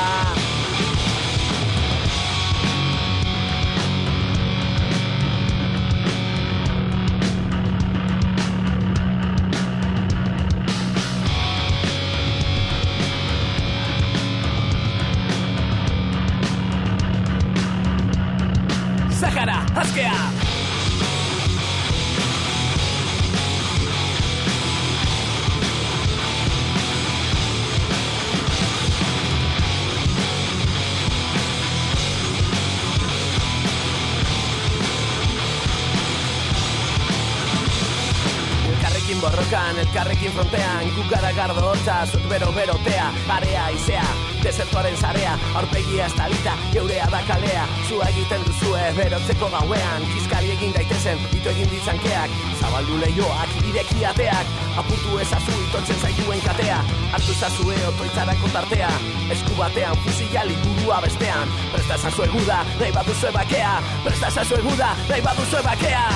[39.93, 44.05] elkarrekin frontean Gukara gardo hotza, zut bero berotea Area izea,
[44.43, 51.21] desertuaren zarea Aurpegia estalita, geurea da kalea Zua egiten duzue, berotzeko gauean Kiskari egin daitezen,
[51.37, 56.81] ito egin ditzankeak Zabaldu lehioak, ireki ateak Apurtu ezazu itotzen zaituen katea
[57.13, 58.91] Hartu ezazue otoitzarako tartea
[59.35, 63.75] Esku batean, fusiliali burua bestean Presta ezazue guda, nahi baduzue bakea
[64.07, 66.07] Presta ezazue guda, nahi baduzue bakea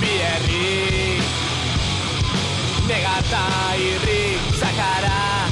[0.00, 1.49] Bi herri
[2.90, 3.46] Negata
[3.78, 5.46] irri Zakara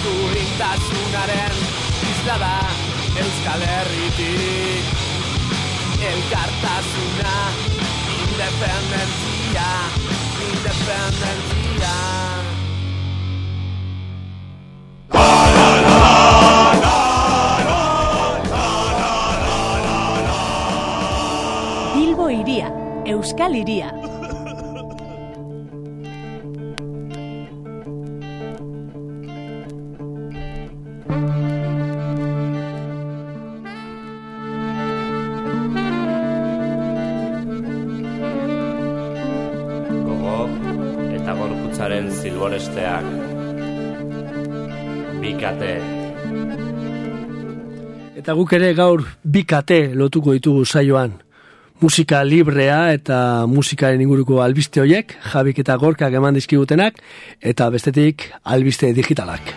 [0.00, 1.56] Durintasunaren
[2.10, 2.54] Isla da
[3.20, 4.88] Euskal Herritik
[6.12, 7.36] Elkartasuna
[8.24, 9.68] Independentzia
[10.48, 11.94] Independentzia
[21.94, 22.72] Bilbo iria,
[23.04, 23.97] Euskal iria.
[48.28, 51.14] Eta guk ere gaur bikate lotuko ditugu saioan.
[51.80, 57.00] Musika librea eta musikaren inguruko albiste hoiek, jabik eta gorkak eman dizkigutenak,
[57.40, 59.48] eta bestetik albiste digitalak.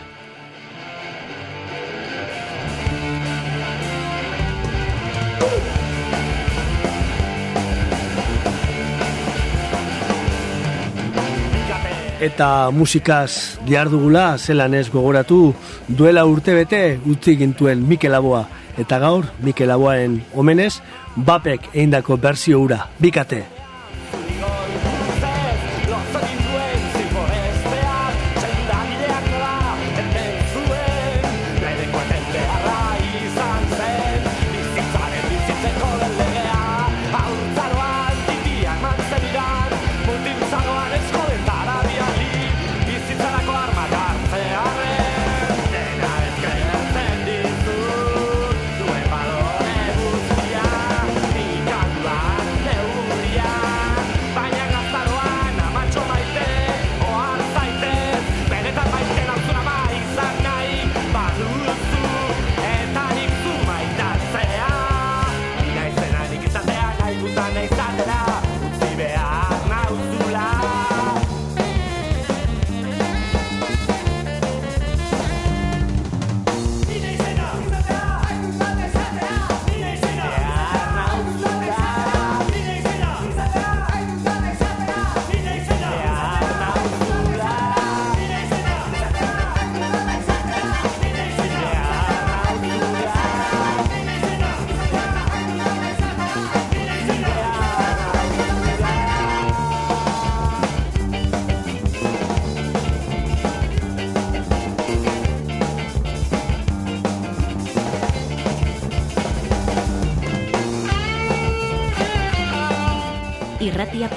[12.21, 15.43] Eta musikaz dihardugula, zelan ez gogoratu,
[15.89, 18.60] duela urtebete utzi gintuen Mikel Aboa.
[18.81, 20.73] Eta gaur, Mikel Aboaren omenez,
[21.15, 23.60] bapek eindako berzio ura, bikate.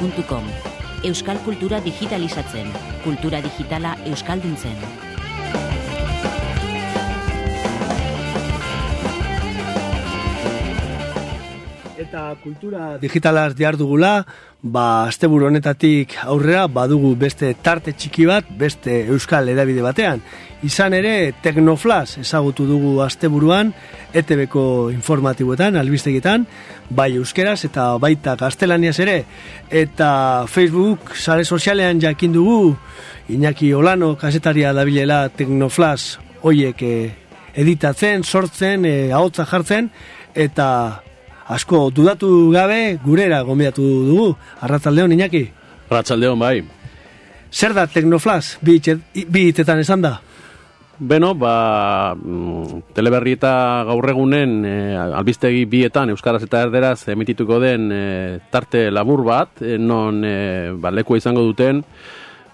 [0.04, 0.44] euskalhiria.com
[1.04, 2.70] Euskal kultura digitalizatzen,
[3.04, 5.13] kultura digitala euskalduntzen.
[12.42, 14.24] Kultura digitalaz diar dugula,
[14.64, 20.22] ba, asteburu honetatik aurrera badugu beste tarte txiki bat, beste euskal edabide batean.
[20.64, 23.74] Izan ere, Teknoflash ezagutu dugu asteburuan,
[24.16, 26.46] ETB-ko informatiboetan, albistegitan,
[26.88, 29.18] bai euskeraz eta baita gaztelaniaz ere.
[29.68, 30.10] Eta
[30.48, 32.76] Facebook, sare sozialean jakin dugu,
[33.28, 37.12] Iñaki Olano, kasetaria dabilela Teknoflash, hoiek eh,
[37.54, 39.90] editatzen, sortzen, eh, ahotsa jartzen,
[40.34, 41.02] eta
[41.46, 44.36] asko dudatu gabe gurera gombidatu dugu.
[44.60, 45.48] Arratzaldeon, Iñaki?
[45.90, 46.62] Arratzaldeon, bai.
[47.52, 48.80] Zer da Teknoflash, bi,
[49.30, 50.18] bi hitzetan esan da?
[50.98, 57.88] Beno, ba, mm, teleberri eta gaur egunen e, albistegi bietan Euskaraz eta Erderaz emitituko den
[57.90, 58.04] e,
[58.50, 61.82] tarte labur bat, e, non e, ba, lekua izango duten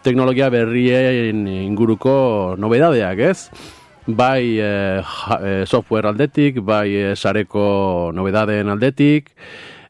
[0.02, 3.50] teknologia berrien inguruko nobedadeak, ez?
[4.16, 9.30] Bai e, ja- e, software aldetik, bai e, sareko nobedadeen aldetik,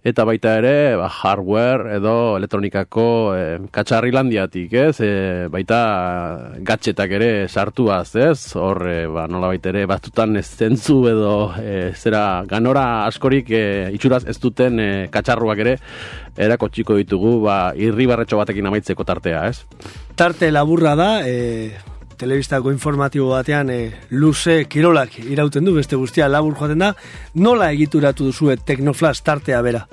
[0.03, 3.07] eta baita ere ba, hardware edo elektronikako
[3.37, 5.01] e, katxarrilandiatik, ez?
[5.05, 5.11] E,
[5.53, 5.81] baita
[6.65, 8.55] gatxetak ere sartuaz, ez?
[8.57, 14.25] Hor, e, ba, nola ere, batzutan ez zentzu edo e, zera ganora askorik e, itxuraz
[14.27, 15.77] ez duten e, katxarruak ere
[16.41, 19.65] erako txiko ditugu, ba, irribarretxo batekin amaitzeko tartea, ez?
[20.17, 21.77] Tarte laburra da, e,
[22.21, 23.79] telebistako informatibo batean e,
[24.13, 26.93] luze kirolak irauten du, beste guztia labur joaten da.
[27.41, 29.87] Nola egituratu duzue Teknoflash tartea bera?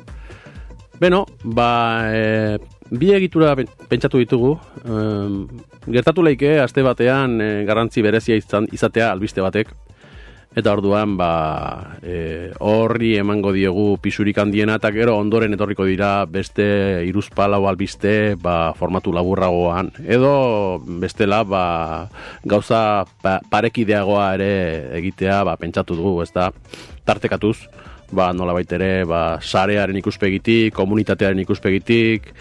[1.00, 1.70] Beno, ba,
[2.12, 2.58] e,
[2.92, 4.56] bi egitura pen- pentsatu ditugu.
[4.84, 5.46] Um,
[5.88, 9.72] gertatu leike, aste batean e, garrantzi berezia izan, izatea albiste batek.
[10.58, 16.66] Eta orduan, ba, e, horri emango diogu pisurik handiena, eta gero ondoren etorriko dira beste
[17.06, 19.92] iruzpalau albiste ba, formatu laburragoan.
[20.02, 22.10] Edo bestela, ba,
[22.42, 24.50] gauza pa, parekideagoa ere
[24.98, 26.50] egitea, ba, pentsatu dugu, ez da,
[27.06, 27.60] tartekatuz
[28.12, 32.34] ba, nola ere, ba, sarearen ikuspegitik, komunitatearen ikuspegitik,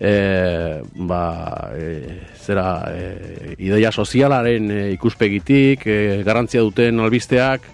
[0.00, 7.66] e, ba, e, zera, e, ideia sozialaren e, ikuspegitik, e, garrantzia duten albisteak,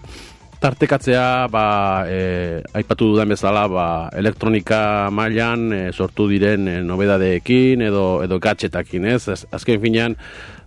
[0.64, 1.64] tartekatzea, ba,
[2.08, 9.04] e, aipatu dudan bezala, ba, elektronika mailan e, sortu diren e, nobedadeekin edo, edo gatxetakin,
[9.12, 9.28] ez?
[9.28, 10.16] Az- Azken finean,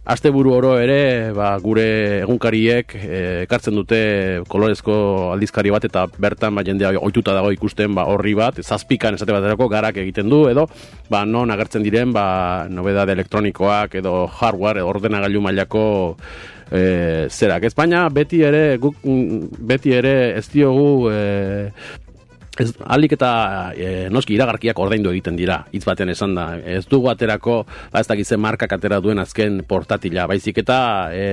[0.08, 1.84] Asteburu oro ere, ba, gure
[2.22, 3.98] egunkariek e, ekartzen dute
[4.48, 4.94] kolorezko
[5.34, 9.68] aldizkari bat eta bertan ba, jendea ohituta dago ikusten ba, horri bat, zazpikan esate baterako
[9.74, 10.64] garak egiten du edo
[11.12, 12.28] ba, non agertzen diren ba,
[12.72, 15.84] nobedade elektronikoak edo hardware edo ordenagailu mailako
[16.72, 17.68] e, zerak.
[17.68, 21.20] Ez baina beti ere guk mm, beti ere ez diogu e,
[22.58, 23.30] Ez, alik eta
[23.78, 26.48] e, noski iragarkiak ordaindu egiten dira, hitz baten esan da.
[26.58, 27.60] Ez dugu aterako,
[27.94, 30.80] ba ez dakitzen markak atera duen azken portatila, baizik eta
[31.14, 31.28] e,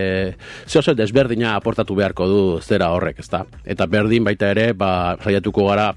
[0.68, 3.44] zeo zer desberdina aportatu beharko du zera horrek, ezta.
[3.64, 5.90] Eta berdin baita ere, ba, saiatuko gara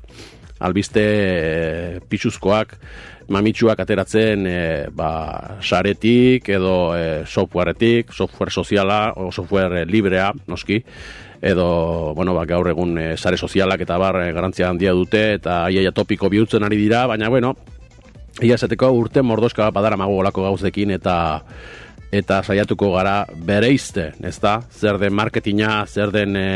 [0.64, 2.78] albiste e, pisuzkoak,
[3.28, 4.60] mamitsuak ateratzen e,
[4.96, 5.12] ba,
[5.62, 10.80] saretik edo e, softwaretik, software soziala o software librea, noski,
[11.42, 15.64] edo, bueno, ba, gaur egun e, sare sozialak eta bar e, garantzia handia dute eta
[15.66, 17.56] aiaia topiko bihurtzen ari dira, baina, bueno,
[18.42, 21.18] ia esateko urte mordoska badara mago olako gauzekin eta
[22.12, 24.62] eta saiatuko gara bereizte, ezta?
[24.72, 26.48] Zer den marketinga, zer den e,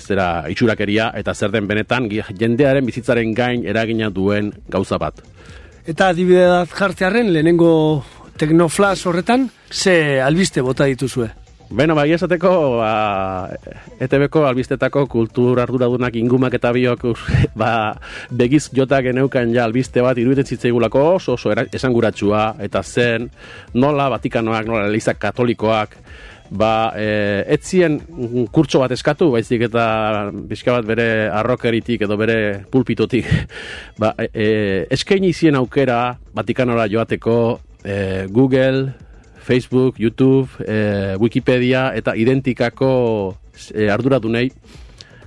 [0.00, 5.20] zera itxurakeria eta zer den benetan jendearen bizitzaren gain eragina duen gauza bat.
[5.84, 8.02] Eta adibidez jartzearen lehenengo
[8.40, 11.43] Teknoflash horretan, ze albiste bota dituzue?
[11.72, 13.48] Beno, bai esateko, ba,
[14.04, 17.06] ETB-ko albistetako kultur arduradunak ingumak eta biok
[17.60, 17.70] ba,
[18.28, 23.30] begiz jota geneukan ja albiste bat iruditzen zitzaigulako oso oso esanguratsua eta zen
[23.74, 25.96] nola Vatikanoak, nola Eliza Katolikoak
[26.50, 27.96] ba, e, etzien
[28.52, 29.86] kurtso bat eskatu, baizik eta
[30.34, 32.38] bizka bat bere arrokeritik edo bere
[32.70, 33.30] pulpitotik
[34.02, 34.48] ba, e, e,
[34.94, 37.38] eskaini zien aukera Vatikanora joateko
[37.80, 38.92] e, Google,
[39.44, 42.90] Facebook, YouTube, e, Wikipedia eta identikako
[43.70, 44.48] e, arduradunei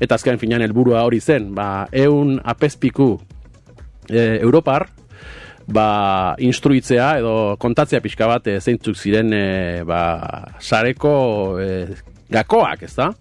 [0.02, 3.16] eta azken finean helburua hori zen, ba, eun apezpiku
[4.10, 4.88] e, Europar,
[5.68, 9.46] ba, instruitzea edo kontatzea pixka bat e, zeintzuk ziren e,
[9.88, 10.02] ba,
[10.60, 11.14] sareko
[11.62, 11.72] e,
[12.34, 13.12] gakoak, ez da?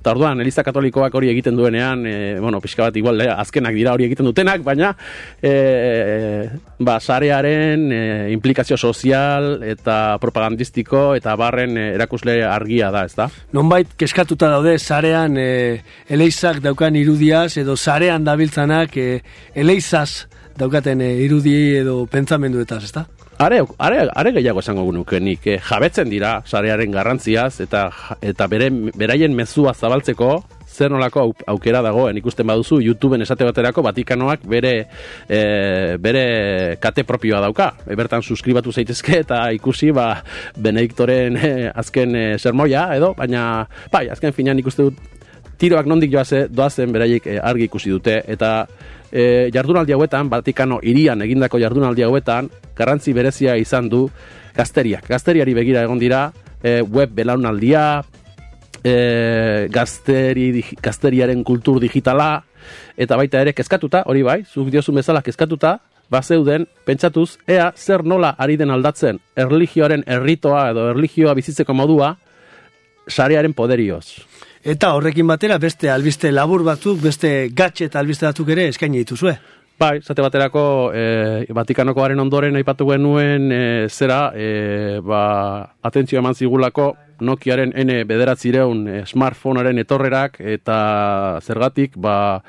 [0.00, 3.92] Eta orduan, Eliza Katolikoak hori egiten duenean, e, bueno, pixka bat igual, eh, azkenak dira
[3.92, 4.94] hori egiten dutenak, baina
[5.42, 6.48] e,
[6.80, 8.00] ba, sarearen e,
[8.32, 13.28] implikazio sozial eta propagandistiko eta barren erakusle argia da, ez da?
[13.52, 15.50] Nonbait keskatuta daude sarean e,
[16.08, 19.08] eleizak daukan irudiaz edo sarean dabiltzanak e,
[19.52, 23.04] eleizaz daukaten irudi edo pentsamenduetaz, ezta?
[23.40, 27.86] Are, are, are gehiago esango nuke nik, eh, jabetzen dira sarearen garrantziaz eta
[28.20, 28.68] eta bere,
[29.00, 30.34] beraien mezua zabaltzeko
[30.70, 34.74] zer nolako au- aukera dagoen ikusten baduzu YouTubeen esate baterako Vatikanoak bere
[35.28, 35.40] e,
[35.98, 37.70] bere kate propioa dauka.
[37.88, 40.22] E, bertan suskribatu zaitezke eta ikusi ba
[40.56, 45.00] Benediktoren eh, azken eh, sermoia edo baina bai azken finean ikuste dut
[45.60, 48.66] tiroak nondik joaze, doazen beraiek eh, argi ikusi dute eta
[49.12, 54.06] e, jardunaldi hauetan, Vatikano irian egindako jardunaldi hauetan, garrantzi berezia izan du
[54.56, 55.08] gazteriak.
[55.10, 56.30] Gazteriari begira egon dira,
[56.62, 58.02] e, web belaunaldia,
[58.84, 62.32] e, gazteri, gazteriaren kultur digitala,
[62.96, 65.78] eta baita ere kezkatuta, hori bai, zuk diozun bezala kezkatuta,
[66.10, 72.16] bazeuden, pentsatuz, ea zer nola ari den aldatzen erligioaren erritoa edo erligioa bizitzeko modua,
[73.06, 74.29] sarearen poderioz.
[74.60, 79.32] Eta horrekin batera beste albiste labur batzuk, beste gatxe eta albiste batzuk ere eskaini dituzue.
[79.80, 85.22] Bai, zate baterako e, Vatikanokoaren ondoren aipatu genuen e, zera, e, ba,
[85.80, 86.90] atentzio eman zigulako
[87.24, 92.42] Nokiaren N bederatzireun e, smartphonearen etorrerak eta zergatik, ba,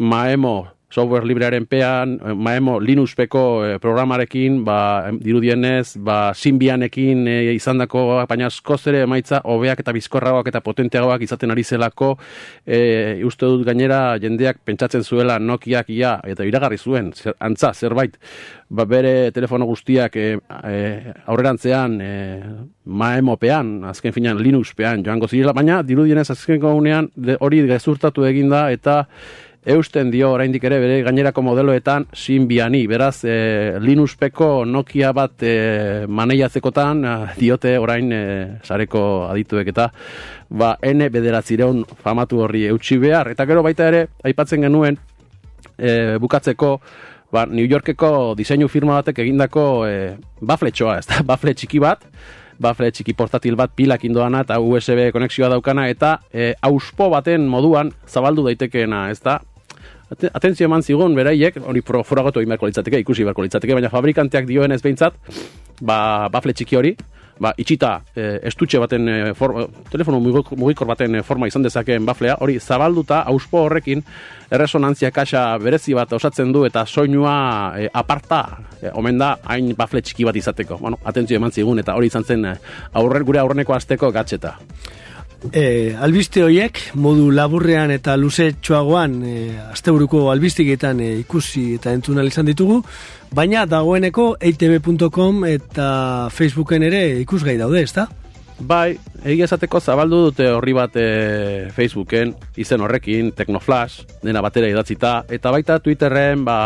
[0.00, 0.56] Maemo
[0.90, 8.48] software librearen pean, eh, Maemo Linuxpeko eh, programarekin, ba, dirudienez, ba, Symbianekin e, izandako, baina
[8.50, 12.16] askoz ere emaitza hobeak eta bizkorragoak eta potenteagoak izaten ari zelako,
[12.66, 18.18] e, uste dut gainera jendeak pentsatzen zuela Nokiak ia, eta iragarri zuen, zer, antza, zerbait,
[18.68, 20.32] ba, bere telefono guztiak e,
[20.64, 20.80] e,
[21.26, 22.14] aurrerantzean e,
[22.90, 29.04] Maemopean, azken finean Linuxpean joango zirela, baina dirudienez azkenko unean hori gezurtatu eginda eta
[29.64, 37.04] eusten dio oraindik ere bere gainerako modeloetan Symbiani, beraz e, Linuxpeko Nokia bat e, maneiatzekotan
[37.04, 38.22] ah, diote orain e,
[38.64, 39.90] sareko adituek eta
[40.48, 43.30] ba N bederatzireun famatu horri eutxi behar.
[43.34, 44.96] Eta gero baita ere aipatzen genuen
[45.76, 46.74] e, bukatzeko
[47.30, 49.96] ba, New Yorkeko diseinu firma batek egindako e,
[50.40, 52.04] bafletxoa, ez da, bafle txiki bat,
[52.60, 57.92] bafle txiki portatil bat pilak indoana eta USB konexioa daukana eta e, auspo baten moduan
[58.08, 59.38] zabaldu daitekeena, ez da,
[60.10, 64.74] Atentzio eman zigun beraiek, hori frogatu egin beharko litzateke, ikusi beharko litzateke, baina fabrikanteak dioen
[64.74, 65.14] ez behintzat,
[65.86, 66.90] ba, bafle txiki hori,
[67.40, 69.54] ba, itxita e, estutxe baten, e, for,
[69.92, 74.02] telefono mugik- mugikor baten e, forma izan dezakeen baflea, hori zabalduta, auspo horrekin,
[74.50, 77.36] erresonantzia kaxa berezi bat osatzen du eta soinua
[77.78, 78.42] e, aparta,
[78.82, 80.80] e, omen da, hain bafle txiki bat izateko.
[80.82, 82.56] Bueno, atentzio eman zigun eta hori izan zen e,
[82.98, 84.56] aurren, gure aurreneko asteko gatxeta.
[85.52, 89.36] E, albiste horiek, modu laburrean eta luzetxoagoan, e,
[89.72, 92.82] asteburuko albistiketan e, ikusi eta entzun ahal izan ditugu,
[93.32, 95.88] baina dagoeneko eitb.com eta
[96.34, 98.10] Facebooken ere ikusgai daude, ezta?
[98.60, 101.04] Bai, egia esateko zabaldu dute horri bat e,
[101.72, 106.58] Facebooken, izen horrekin, Tecnoflash, dena batera idatzita, eta baita Twitterren, ba,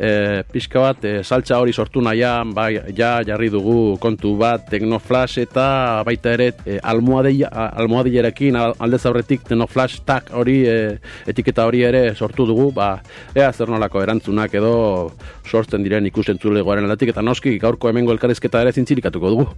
[0.00, 5.36] e, pixka bat, e, saltza hori sortu nahian, bai, ja, jarri dugu kontu bat, Tecnoflash,
[5.44, 10.96] eta baita ere, e, almohadilla- a- almohadillarekin, al- aldez aurretik Tecnoflash tag hori, e,
[11.28, 13.02] etiketa hori ere sortu dugu, ba,
[13.34, 15.12] ea zer nolako erantzunak edo
[15.44, 19.48] sortzen diren ikusentzulegoaren aldatik, eta noski gaurko hemengo elkarrizketa ere zintzilikatuko dugu.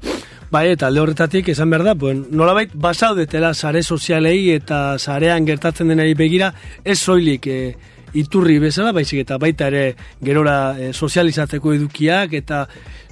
[0.50, 5.90] Bai, eta alde horretatik esan behar da, buen, nolabait basaudetela sare sozialei eta sarean gertatzen
[5.92, 6.54] denari begira,
[6.84, 7.58] ez soilik e,
[8.16, 9.82] iturri bezala, baizik eta baita ere
[10.24, 12.62] gerora e, sozializatzeko edukiak eta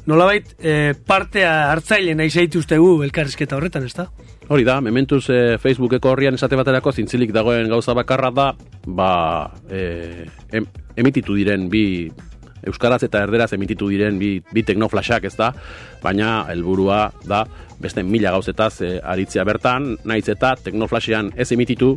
[0.09, 4.09] nolabait e, partea hartzaile nahi zaituztegu elkarrizketa horretan, ezta?
[4.49, 8.49] Hori da, mementuz e, Facebookeko horrian esate baterako zintzilik dagoen gauza bakarra da,
[8.86, 9.12] ba,
[9.68, 10.24] e,
[10.57, 11.84] em, emititu diren bi
[12.66, 15.53] euskaraz eta erderaz emititu diren bi, bi teknoflashak ez da,
[16.03, 17.44] baina helburua da
[17.81, 21.93] beste mila gauzetaz e, aritzea bertan, naiz eta teknoflashean ez emititu,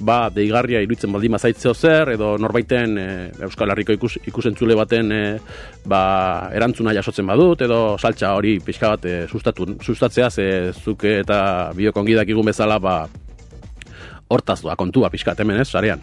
[0.00, 3.06] ba, deigarria iruditzen baldin bazaitzeo zer, edo norbaiten e,
[3.46, 5.22] Euskal Herriko ikus, ikusentzule baten e,
[5.88, 6.02] ba,
[6.56, 11.40] erantzuna jasotzen badut, edo saltza hori pixka bat e, sustatu, sustatzea, ze zuke eta
[11.76, 13.02] biokongidak igun bezala, ba,
[14.28, 16.00] hortaz doa kontua pixka hemen ez, sarean.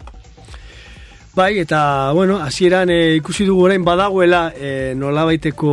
[1.36, 5.72] Bai, eta, bueno, hasieran e, ikusi dugu orain badagoela e, nolabaiteko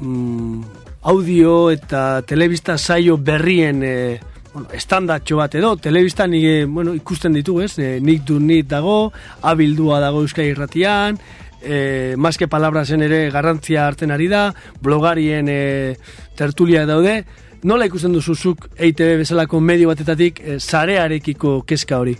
[0.00, 4.20] mm, audio eta telebista saio berrien e,
[4.54, 7.78] bueno, estandatxo bat edo, telebistan e, bueno, ikusten ditugu, ez?
[7.78, 11.20] E, nik du nit dago, abildua dago Euskal Irratian,
[11.60, 14.48] e, maske palabrasen ere garrantzia hartzen ari da,
[14.80, 15.96] blogarien e,
[16.38, 17.20] tertulia daude,
[17.64, 22.16] nola ikusten duzuzuk EITB bezalako medio batetatik e, zarearekiko kezka hori?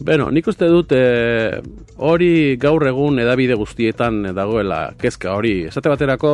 [0.00, 1.60] Beno, nik uste dut eh,
[2.00, 5.66] hori gaur egun edabide guztietan dagoela kezka hori.
[5.68, 6.30] Esate baterako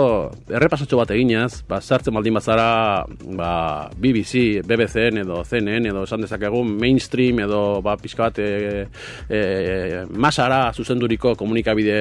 [0.55, 2.69] errepasatxo bat eginaz, ba, sartzen baldin bazara
[3.35, 3.51] ba,
[3.99, 8.87] BBC, BBCN edo CNN edo esan dezakegu mainstream edo ba, pixka bat e,
[9.27, 9.43] e,
[10.15, 11.99] masara zuzenduriko komunikabide,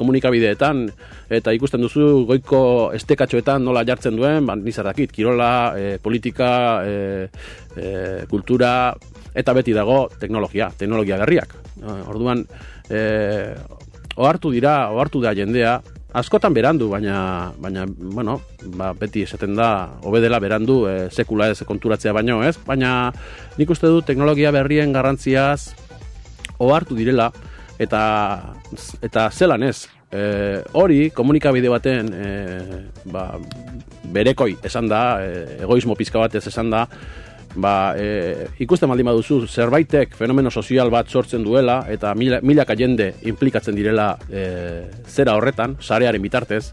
[0.00, 0.86] komunikabideetan
[1.28, 2.62] eta ikusten duzu goiko
[2.96, 6.50] estekatxoetan nola jartzen duen, ba, nizardakit, kirola, e, politika,
[6.88, 7.28] e,
[7.76, 7.92] e,
[8.32, 8.94] kultura,
[9.34, 11.54] eta beti dago teknologia, teknologia berriak.
[12.10, 12.44] Orduan,
[12.90, 13.00] e,
[14.16, 15.80] ohartu dira, ohartu da jendea,
[16.12, 18.40] askotan berandu, baina, baina bueno,
[18.74, 19.70] ba, beti esaten da,
[20.08, 22.56] obedela berandu, e, sekula ez konturatzea baino, ez?
[22.66, 23.12] Baina
[23.58, 25.70] nik uste du teknologia berrien garrantziaz
[26.60, 27.30] ohartu direla,
[27.80, 28.02] eta,
[29.00, 32.28] eta zelan ez, e, hori komunikabide baten e,
[33.12, 33.30] ba,
[34.12, 36.86] berekoi esan da, e, egoismo pizka batez esan da,
[37.54, 43.12] ba, e, ikusten baldin baduzu zerbaitek fenomeno sozial bat sortzen duela eta mila, milaka jende
[43.26, 44.44] implikatzen direla e,
[45.08, 46.64] zera horretan, sarearen bitartez,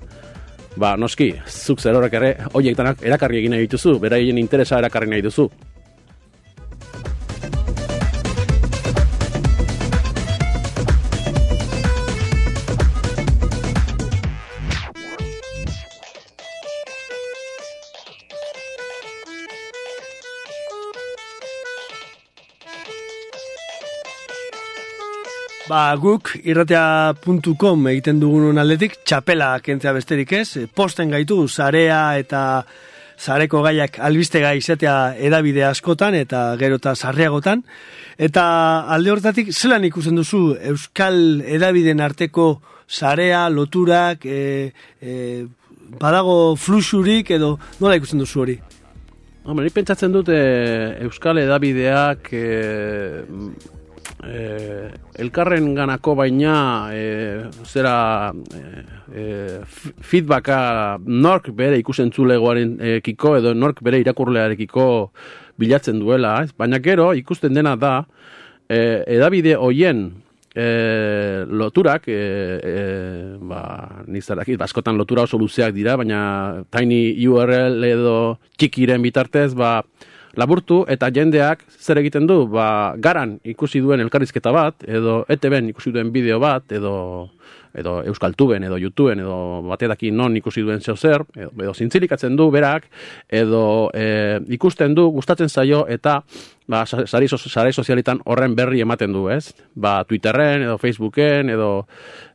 [0.78, 5.26] ba, noski, zuk zer horrek ere, horiek erakarri egin nahi dituzu, beraien interesa erakarri nahi
[5.26, 5.50] duzu.
[25.68, 32.44] Ba, guk irratea.com egiten dugun aldetik txapela kentzea besterik ez, posten gaitu zarea eta
[33.20, 37.66] zareko gaiak albiste gai izatea edabide askotan eta gero eta sarriagotan.
[38.16, 38.46] Eta
[38.96, 42.48] alde hortatik, zelan ikusten duzu Euskal edabideen arteko
[42.88, 45.46] zarea, loturak, e, e,
[46.00, 48.56] badago fluxurik edo nola ikusten duzu hori?
[49.44, 50.40] Hombre, pentsatzen dute
[51.04, 52.48] Euskal edabideak e,
[54.28, 54.92] eh,
[55.24, 56.56] elkarren ganako baina
[56.94, 58.34] eh, zera
[59.14, 59.60] eh,
[60.02, 60.60] feedbacka
[61.06, 64.88] nork bere ikusentzulegoaren ekiko edo nork bere irakurlearekiko
[65.58, 66.54] bilatzen duela, ez?
[66.58, 67.98] baina gero ikusten dena da
[68.70, 70.08] eh, edabide hoien
[70.58, 72.18] E, loturak, e,
[72.66, 72.72] e,
[73.46, 73.60] ba,
[74.10, 78.16] nizarakit, baskotan lotura oso luzeak dira, baina tiny URL edo
[78.58, 79.84] txikiren bitartez, ba,
[80.38, 85.92] laburtu eta jendeak zer egiten du, ba, garan ikusi duen elkarrizketa bat, edo ETB-en ikusi
[85.96, 86.94] duen bideo bat, edo
[87.78, 92.50] edo Euskaltuben, edo YouTubeen, edo batedaki non ikusi duen zeo zer, edo, edo zintzilikatzen du
[92.52, 92.88] berak,
[93.30, 96.18] edo e, ikusten du, gustatzen zaio, eta
[96.66, 99.54] ba, sare, sare sozialitan horren berri ematen du, ez?
[99.76, 101.72] Ba, Twitterren, edo Facebooken, edo,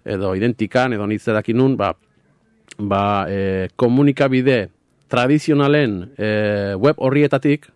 [0.05, 1.91] edo identikan, edo nitzerakin nun, ba,
[2.79, 4.69] ba, e, komunikabide
[5.11, 6.29] tradizionalen e,
[6.79, 7.67] web horrietatik,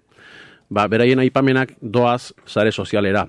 [0.68, 3.26] ba, beraien aipamenak doaz sare sozialera.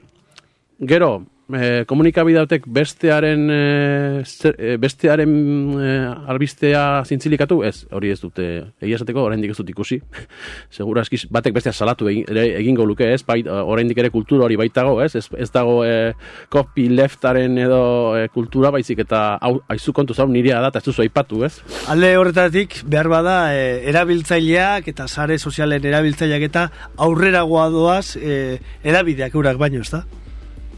[0.80, 5.32] Gero, e, komunikabidatek bestearen e, bestearen
[5.80, 5.94] e,
[6.28, 7.62] albistea zintzilikatu?
[7.68, 8.48] Ez, hori ez dute,
[8.84, 10.00] egia esateko, oraindik ez dut ikusi.
[10.78, 15.00] Segura eskiz, batek bestea salatu egin, egingo luke, ez, bai, oraindik ere kultura hori baitago,
[15.04, 16.14] ez, ez, ez dago e,
[16.54, 17.82] copy leftaren edo
[18.18, 21.56] e, kultura baizik eta hau, aizu kontu zau nirea da, eta ez duzu aipatu, ez?
[21.92, 26.70] Alde horretatik, behar bada, e, erabiltzaileak eta sare sozialen erabiltzaileak eta
[27.08, 30.04] aurrera doaz e, erabideak eurak baino, ez da?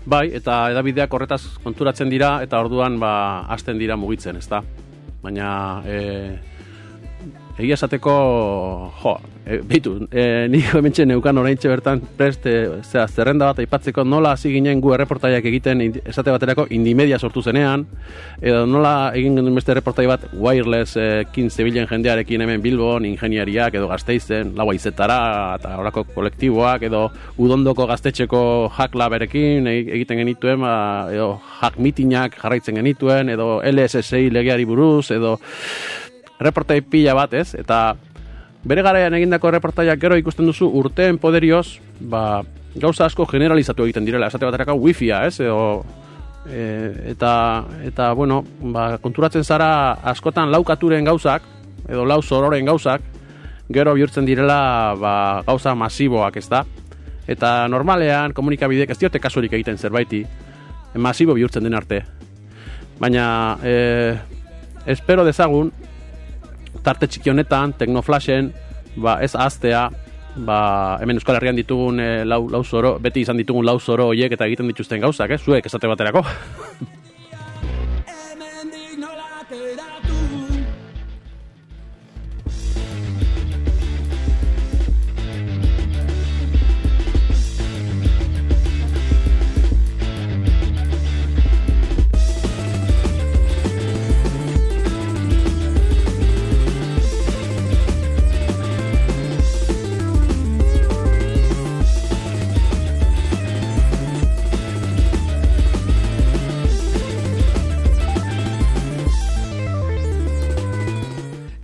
[0.06, 3.12] Bai, eta edabideak horretaz konturatzen dira, eta orduan ba,
[3.52, 4.62] hasten dira mugitzen, ezta?
[5.22, 5.50] Baina,
[5.86, 6.40] e,
[7.60, 8.14] egia esateko,
[9.04, 9.16] jo,
[9.50, 14.36] e, bitu, e, ni hementxe neukan oraintxe bertan prest, e, zera, zerrenda bat aipatzeko nola
[14.38, 17.88] hasi ginen gu erreportaiak egiten esate baterako indimedia sortu zenean,
[18.42, 23.88] edo nola egin genuen beste erreportai bat wireless e, kin jendearekin hemen Bilbon, ingeniariak edo
[23.88, 31.40] gazteizen, lau aizetara, eta horako kolektiboak, edo udondoko gaztetxeko hack laberekin egiten genituen, ba, edo
[31.62, 35.40] hack mitinak jarraitzen genituen, edo LSSI legeari buruz, edo
[36.40, 37.54] reportai pila bat, ez?
[37.58, 37.98] Eta
[38.64, 42.42] bere garaian egindako reportaiak gero ikusten duzu urteen poderioz, ba,
[42.76, 45.40] gauza asko generalizatu egiten direla, esate baterako wifia, ez?
[45.40, 45.86] Edo,
[46.50, 46.66] e,
[47.14, 47.32] eta,
[47.88, 51.46] eta, bueno, ba, konturatzen zara askotan laukaturen gauzak,
[51.88, 53.02] edo lau zororen gauzak,
[53.70, 55.16] gero bihurtzen direla ba,
[55.48, 56.64] gauza masiboak, ez da?
[57.30, 60.24] Eta normalean komunikabidek ez diote kasurik egiten zerbaiti,
[60.98, 62.02] masibo bihurtzen den arte.
[63.00, 64.18] Baina, e,
[64.90, 65.72] espero dezagun,
[66.84, 68.52] tarte txiki honetan, Teknoflashen,
[68.98, 69.88] ba, ez aztea,
[70.36, 70.60] ba,
[71.02, 74.48] hemen Euskal Herrian ditugun e, lau, lau zoro, beti izan ditugun lau zoro hoiek eta
[74.50, 75.42] egiten dituzten gauzak, eh?
[75.42, 76.26] zuek esate baterako.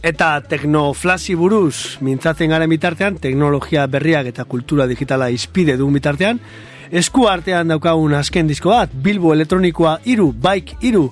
[0.05, 6.37] Eta teknoflasi buruz mintzatzen garen bitartean, teknologia berriak eta kultura digitala izpide dugun bitartean,
[6.93, 11.07] esku artean daukagun azken disko bat, Bilbo elektronikoa iru, bike iru,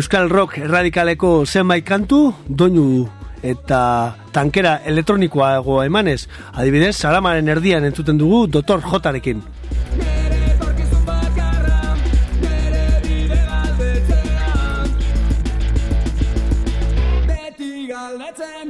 [0.00, 3.04] Euskal Rock erradikaleko zenbait kantu, doinu
[3.44, 3.82] eta
[4.32, 6.22] tankera elektronikoa emanez,
[6.54, 8.80] adibidez, Saramaren erdian entzuten dugu Dr.
[8.80, 9.44] Jotarekin.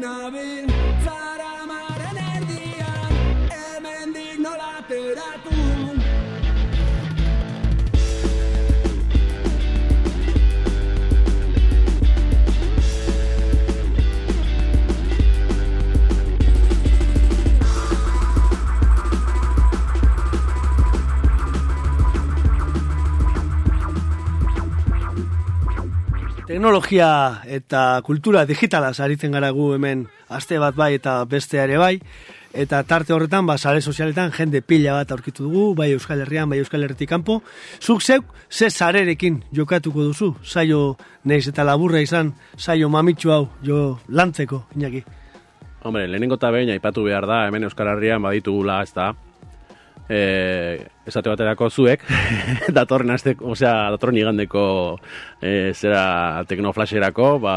[0.01, 0.55] Galdetzen
[26.47, 31.97] Teknologia eta kultura digitala aritzen gara gu hemen aste bat bai eta beste ere bai.
[32.55, 36.61] Eta tarte horretan, ba, sare sozialetan jende pila bat aurkitu dugu, bai Euskal Herrian, bai
[36.62, 37.42] Euskal Herretik kanpo.
[37.82, 43.99] Zuk zeuk, ze sarerekin jokatuko duzu, saio neiz eta laburra izan, saio mamitsu hau, jo
[44.09, 45.03] lantzeko, inaki.
[45.82, 49.12] Hombre, lehenengo eta behin aipatu behar da, hemen Euskal Herrian baditugula, ez da,
[50.09, 52.02] e, esate baterako zuek,
[52.78, 54.62] datorren aste, osea, datorren igandeko
[55.40, 57.57] e, zera teknoflasherako, ba,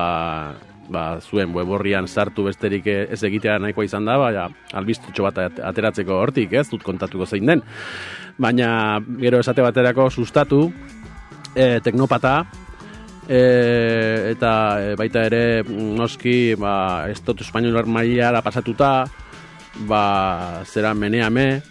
[0.89, 5.59] ba, zuen web horrian sartu besterik ez egitea nahikoa izan da, baina albiztutxo bat at-
[5.71, 7.61] ateratzeko hortik, ez dut kontatuko zein den.
[8.39, 10.63] Baina gero esate baterako sustatu,
[11.55, 12.43] e, teknopata,
[13.29, 13.41] e,
[14.33, 14.51] eta
[14.97, 18.93] baita ere noski ba, ez dut espainol mailara pasatuta,
[19.85, 21.61] ba, zera meneame,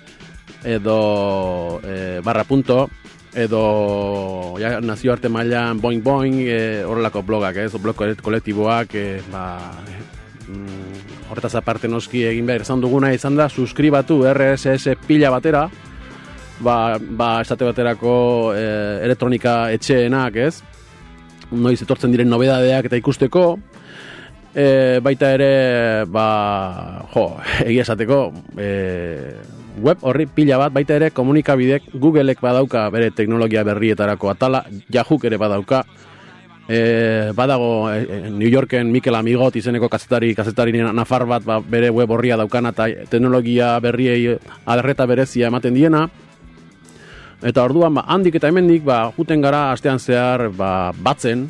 [0.65, 2.89] edo e, barra punto,
[3.35, 9.45] edo ja, nazioarte mailan boing boing e, horrelako blogak, ez, blog kolektiboak, e, ba,
[10.49, 12.65] mm, horretaz aparte noski egin behar.
[12.67, 15.69] Izan duguna izan da, suskribatu RSS pila batera,
[16.61, 18.15] ba, ba esate baterako
[18.57, 18.65] e,
[19.07, 20.55] elektronika etxeenak, ez,
[21.53, 23.45] noiz etortzen diren nobedadeak eta ikusteko,
[24.55, 25.53] e, baita ere,
[26.11, 26.27] ba,
[27.15, 27.31] jo,
[27.65, 28.21] egia esateko,
[28.59, 28.73] e,
[29.81, 35.39] web horri pila bat, baita ere komunikabidek Googleek badauka bere teknologia berrietarako atala, Yahoo ere
[35.39, 35.85] badauka,
[36.69, 42.11] e, badago e, New Yorken Mikel Amigot izeneko kazetari, kazetari nafar bat ba, bere web
[42.11, 46.09] horria daukana eta teknologia berriei aderreta berezia ematen diena,
[47.39, 51.47] Eta orduan, ba, handik eta hemendik, ba, juten gara astean zehar ba, batzen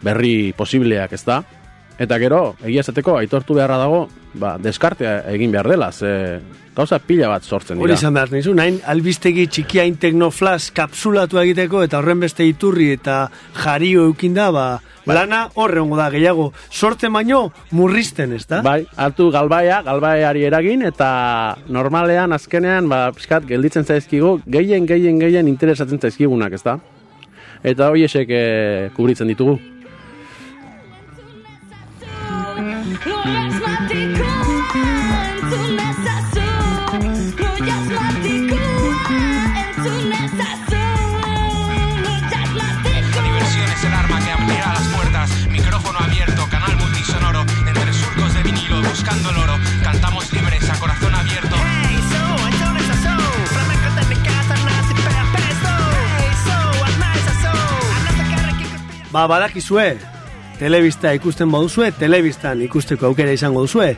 [0.00, 1.42] berri posibleak, ez da?
[2.00, 4.06] Eta gero, egia esateko, aitortu beharra dago,
[4.40, 6.40] ba, deskartea egin behar dela, ze
[6.76, 7.98] gauza pila bat sortzen Hori dira.
[7.98, 14.04] izan behar nizu, nahin albistegi txikiain teknoflash kapsulatu egiteko eta horren beste iturri eta jario
[14.10, 14.66] eukinda, ba,
[15.08, 18.60] lana horre hongo da, gehiago, sortzen baino murrizten, ez da?
[18.66, 21.08] Bai, hartu galbaia, galbaiari eragin, eta
[21.72, 26.76] normalean, azkenean, ba, pixkat, gelditzen zaizkigu, gehien, gehien, gehien interesatzen zaizkigunak, ez da?
[27.66, 29.56] Eta hori esek eh, kubritzen ditugu.
[59.16, 59.94] Ba, badakizue,
[60.60, 63.94] telebista ikusten baduzue, telebistan ikusteko aukera izango duzue.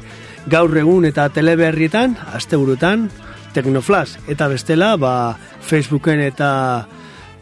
[0.47, 3.09] Gaur egun eta teleberrietan, asteburutan,
[3.51, 6.51] Teknoflash eta bestela, ba, Facebooken eta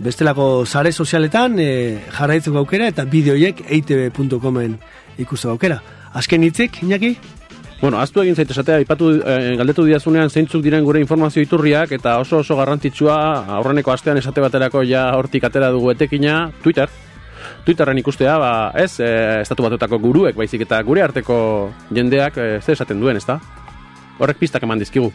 [0.00, 1.68] bestelako sare sozialetan e,
[2.16, 4.78] jarraitzeko aukera eta bideoiek eitb.comen
[5.20, 5.82] ikusteko aukera.
[6.16, 7.12] Azken hitzik, Iñaki?
[7.82, 12.16] Bueno, aztu egin zait esatea, ipatu, eh, galdetu diazunean zeintzuk diren gure informazio iturriak, eta
[12.24, 13.18] oso oso garrantzitsua,
[13.58, 16.88] aurreneko astean esate baterako ja hortik atera dugu etekina, Twitter.
[17.64, 21.38] Twitterren ikustea, ba, ez, eh, estatu batuetako guruek, baizik eta gure arteko
[21.90, 23.40] jendeak, eh, zer esaten duen, ezta?
[24.18, 25.10] Horrek pistak eman dizkigu.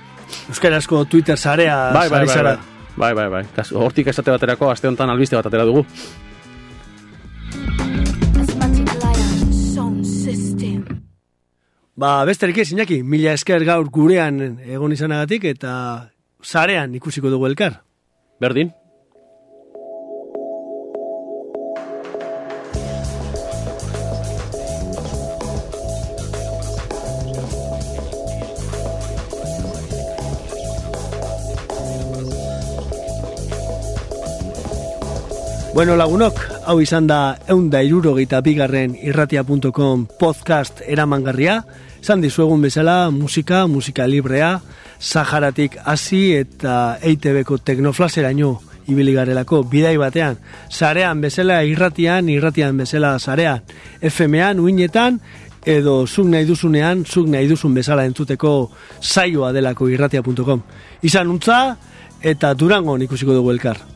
[0.49, 2.57] Euskarazko Twitter sarea Bai, bai, bai, bai,
[2.95, 3.43] bai, bai, bai.
[3.45, 5.85] Eta hortik esate baterako aste honetan albiste bat atera dugu.
[12.01, 15.73] Ba, besterik ez, Iñaki, mila esker gaur gurean egon izanagatik eta
[16.41, 17.81] sarean ikusiko dugu elkar.
[18.41, 18.71] Berdin.
[35.73, 36.35] Bueno lagunok,
[36.67, 41.61] hau izan da eunda irurogeita bigarren irratia.com podcast eramangarria,
[42.01, 44.57] esan dizuegun bezala musika, musika librea,
[44.99, 48.49] Saharatik hasi eta EITB-ko teknoflaseraino
[48.91, 50.35] ibili garelako bidai batean,
[50.69, 53.63] sarean bezala irratian, irratian bezala sarean,
[54.01, 55.21] FM-an, uinetan,
[55.63, 58.53] edo zuk nahi duzunean, zuk nahi duzun bezala entzuteko
[58.99, 60.67] saioa delako irratia.com.
[61.01, 61.61] Izan untza,
[62.21, 63.90] eta durango ikusiko dugu elkar.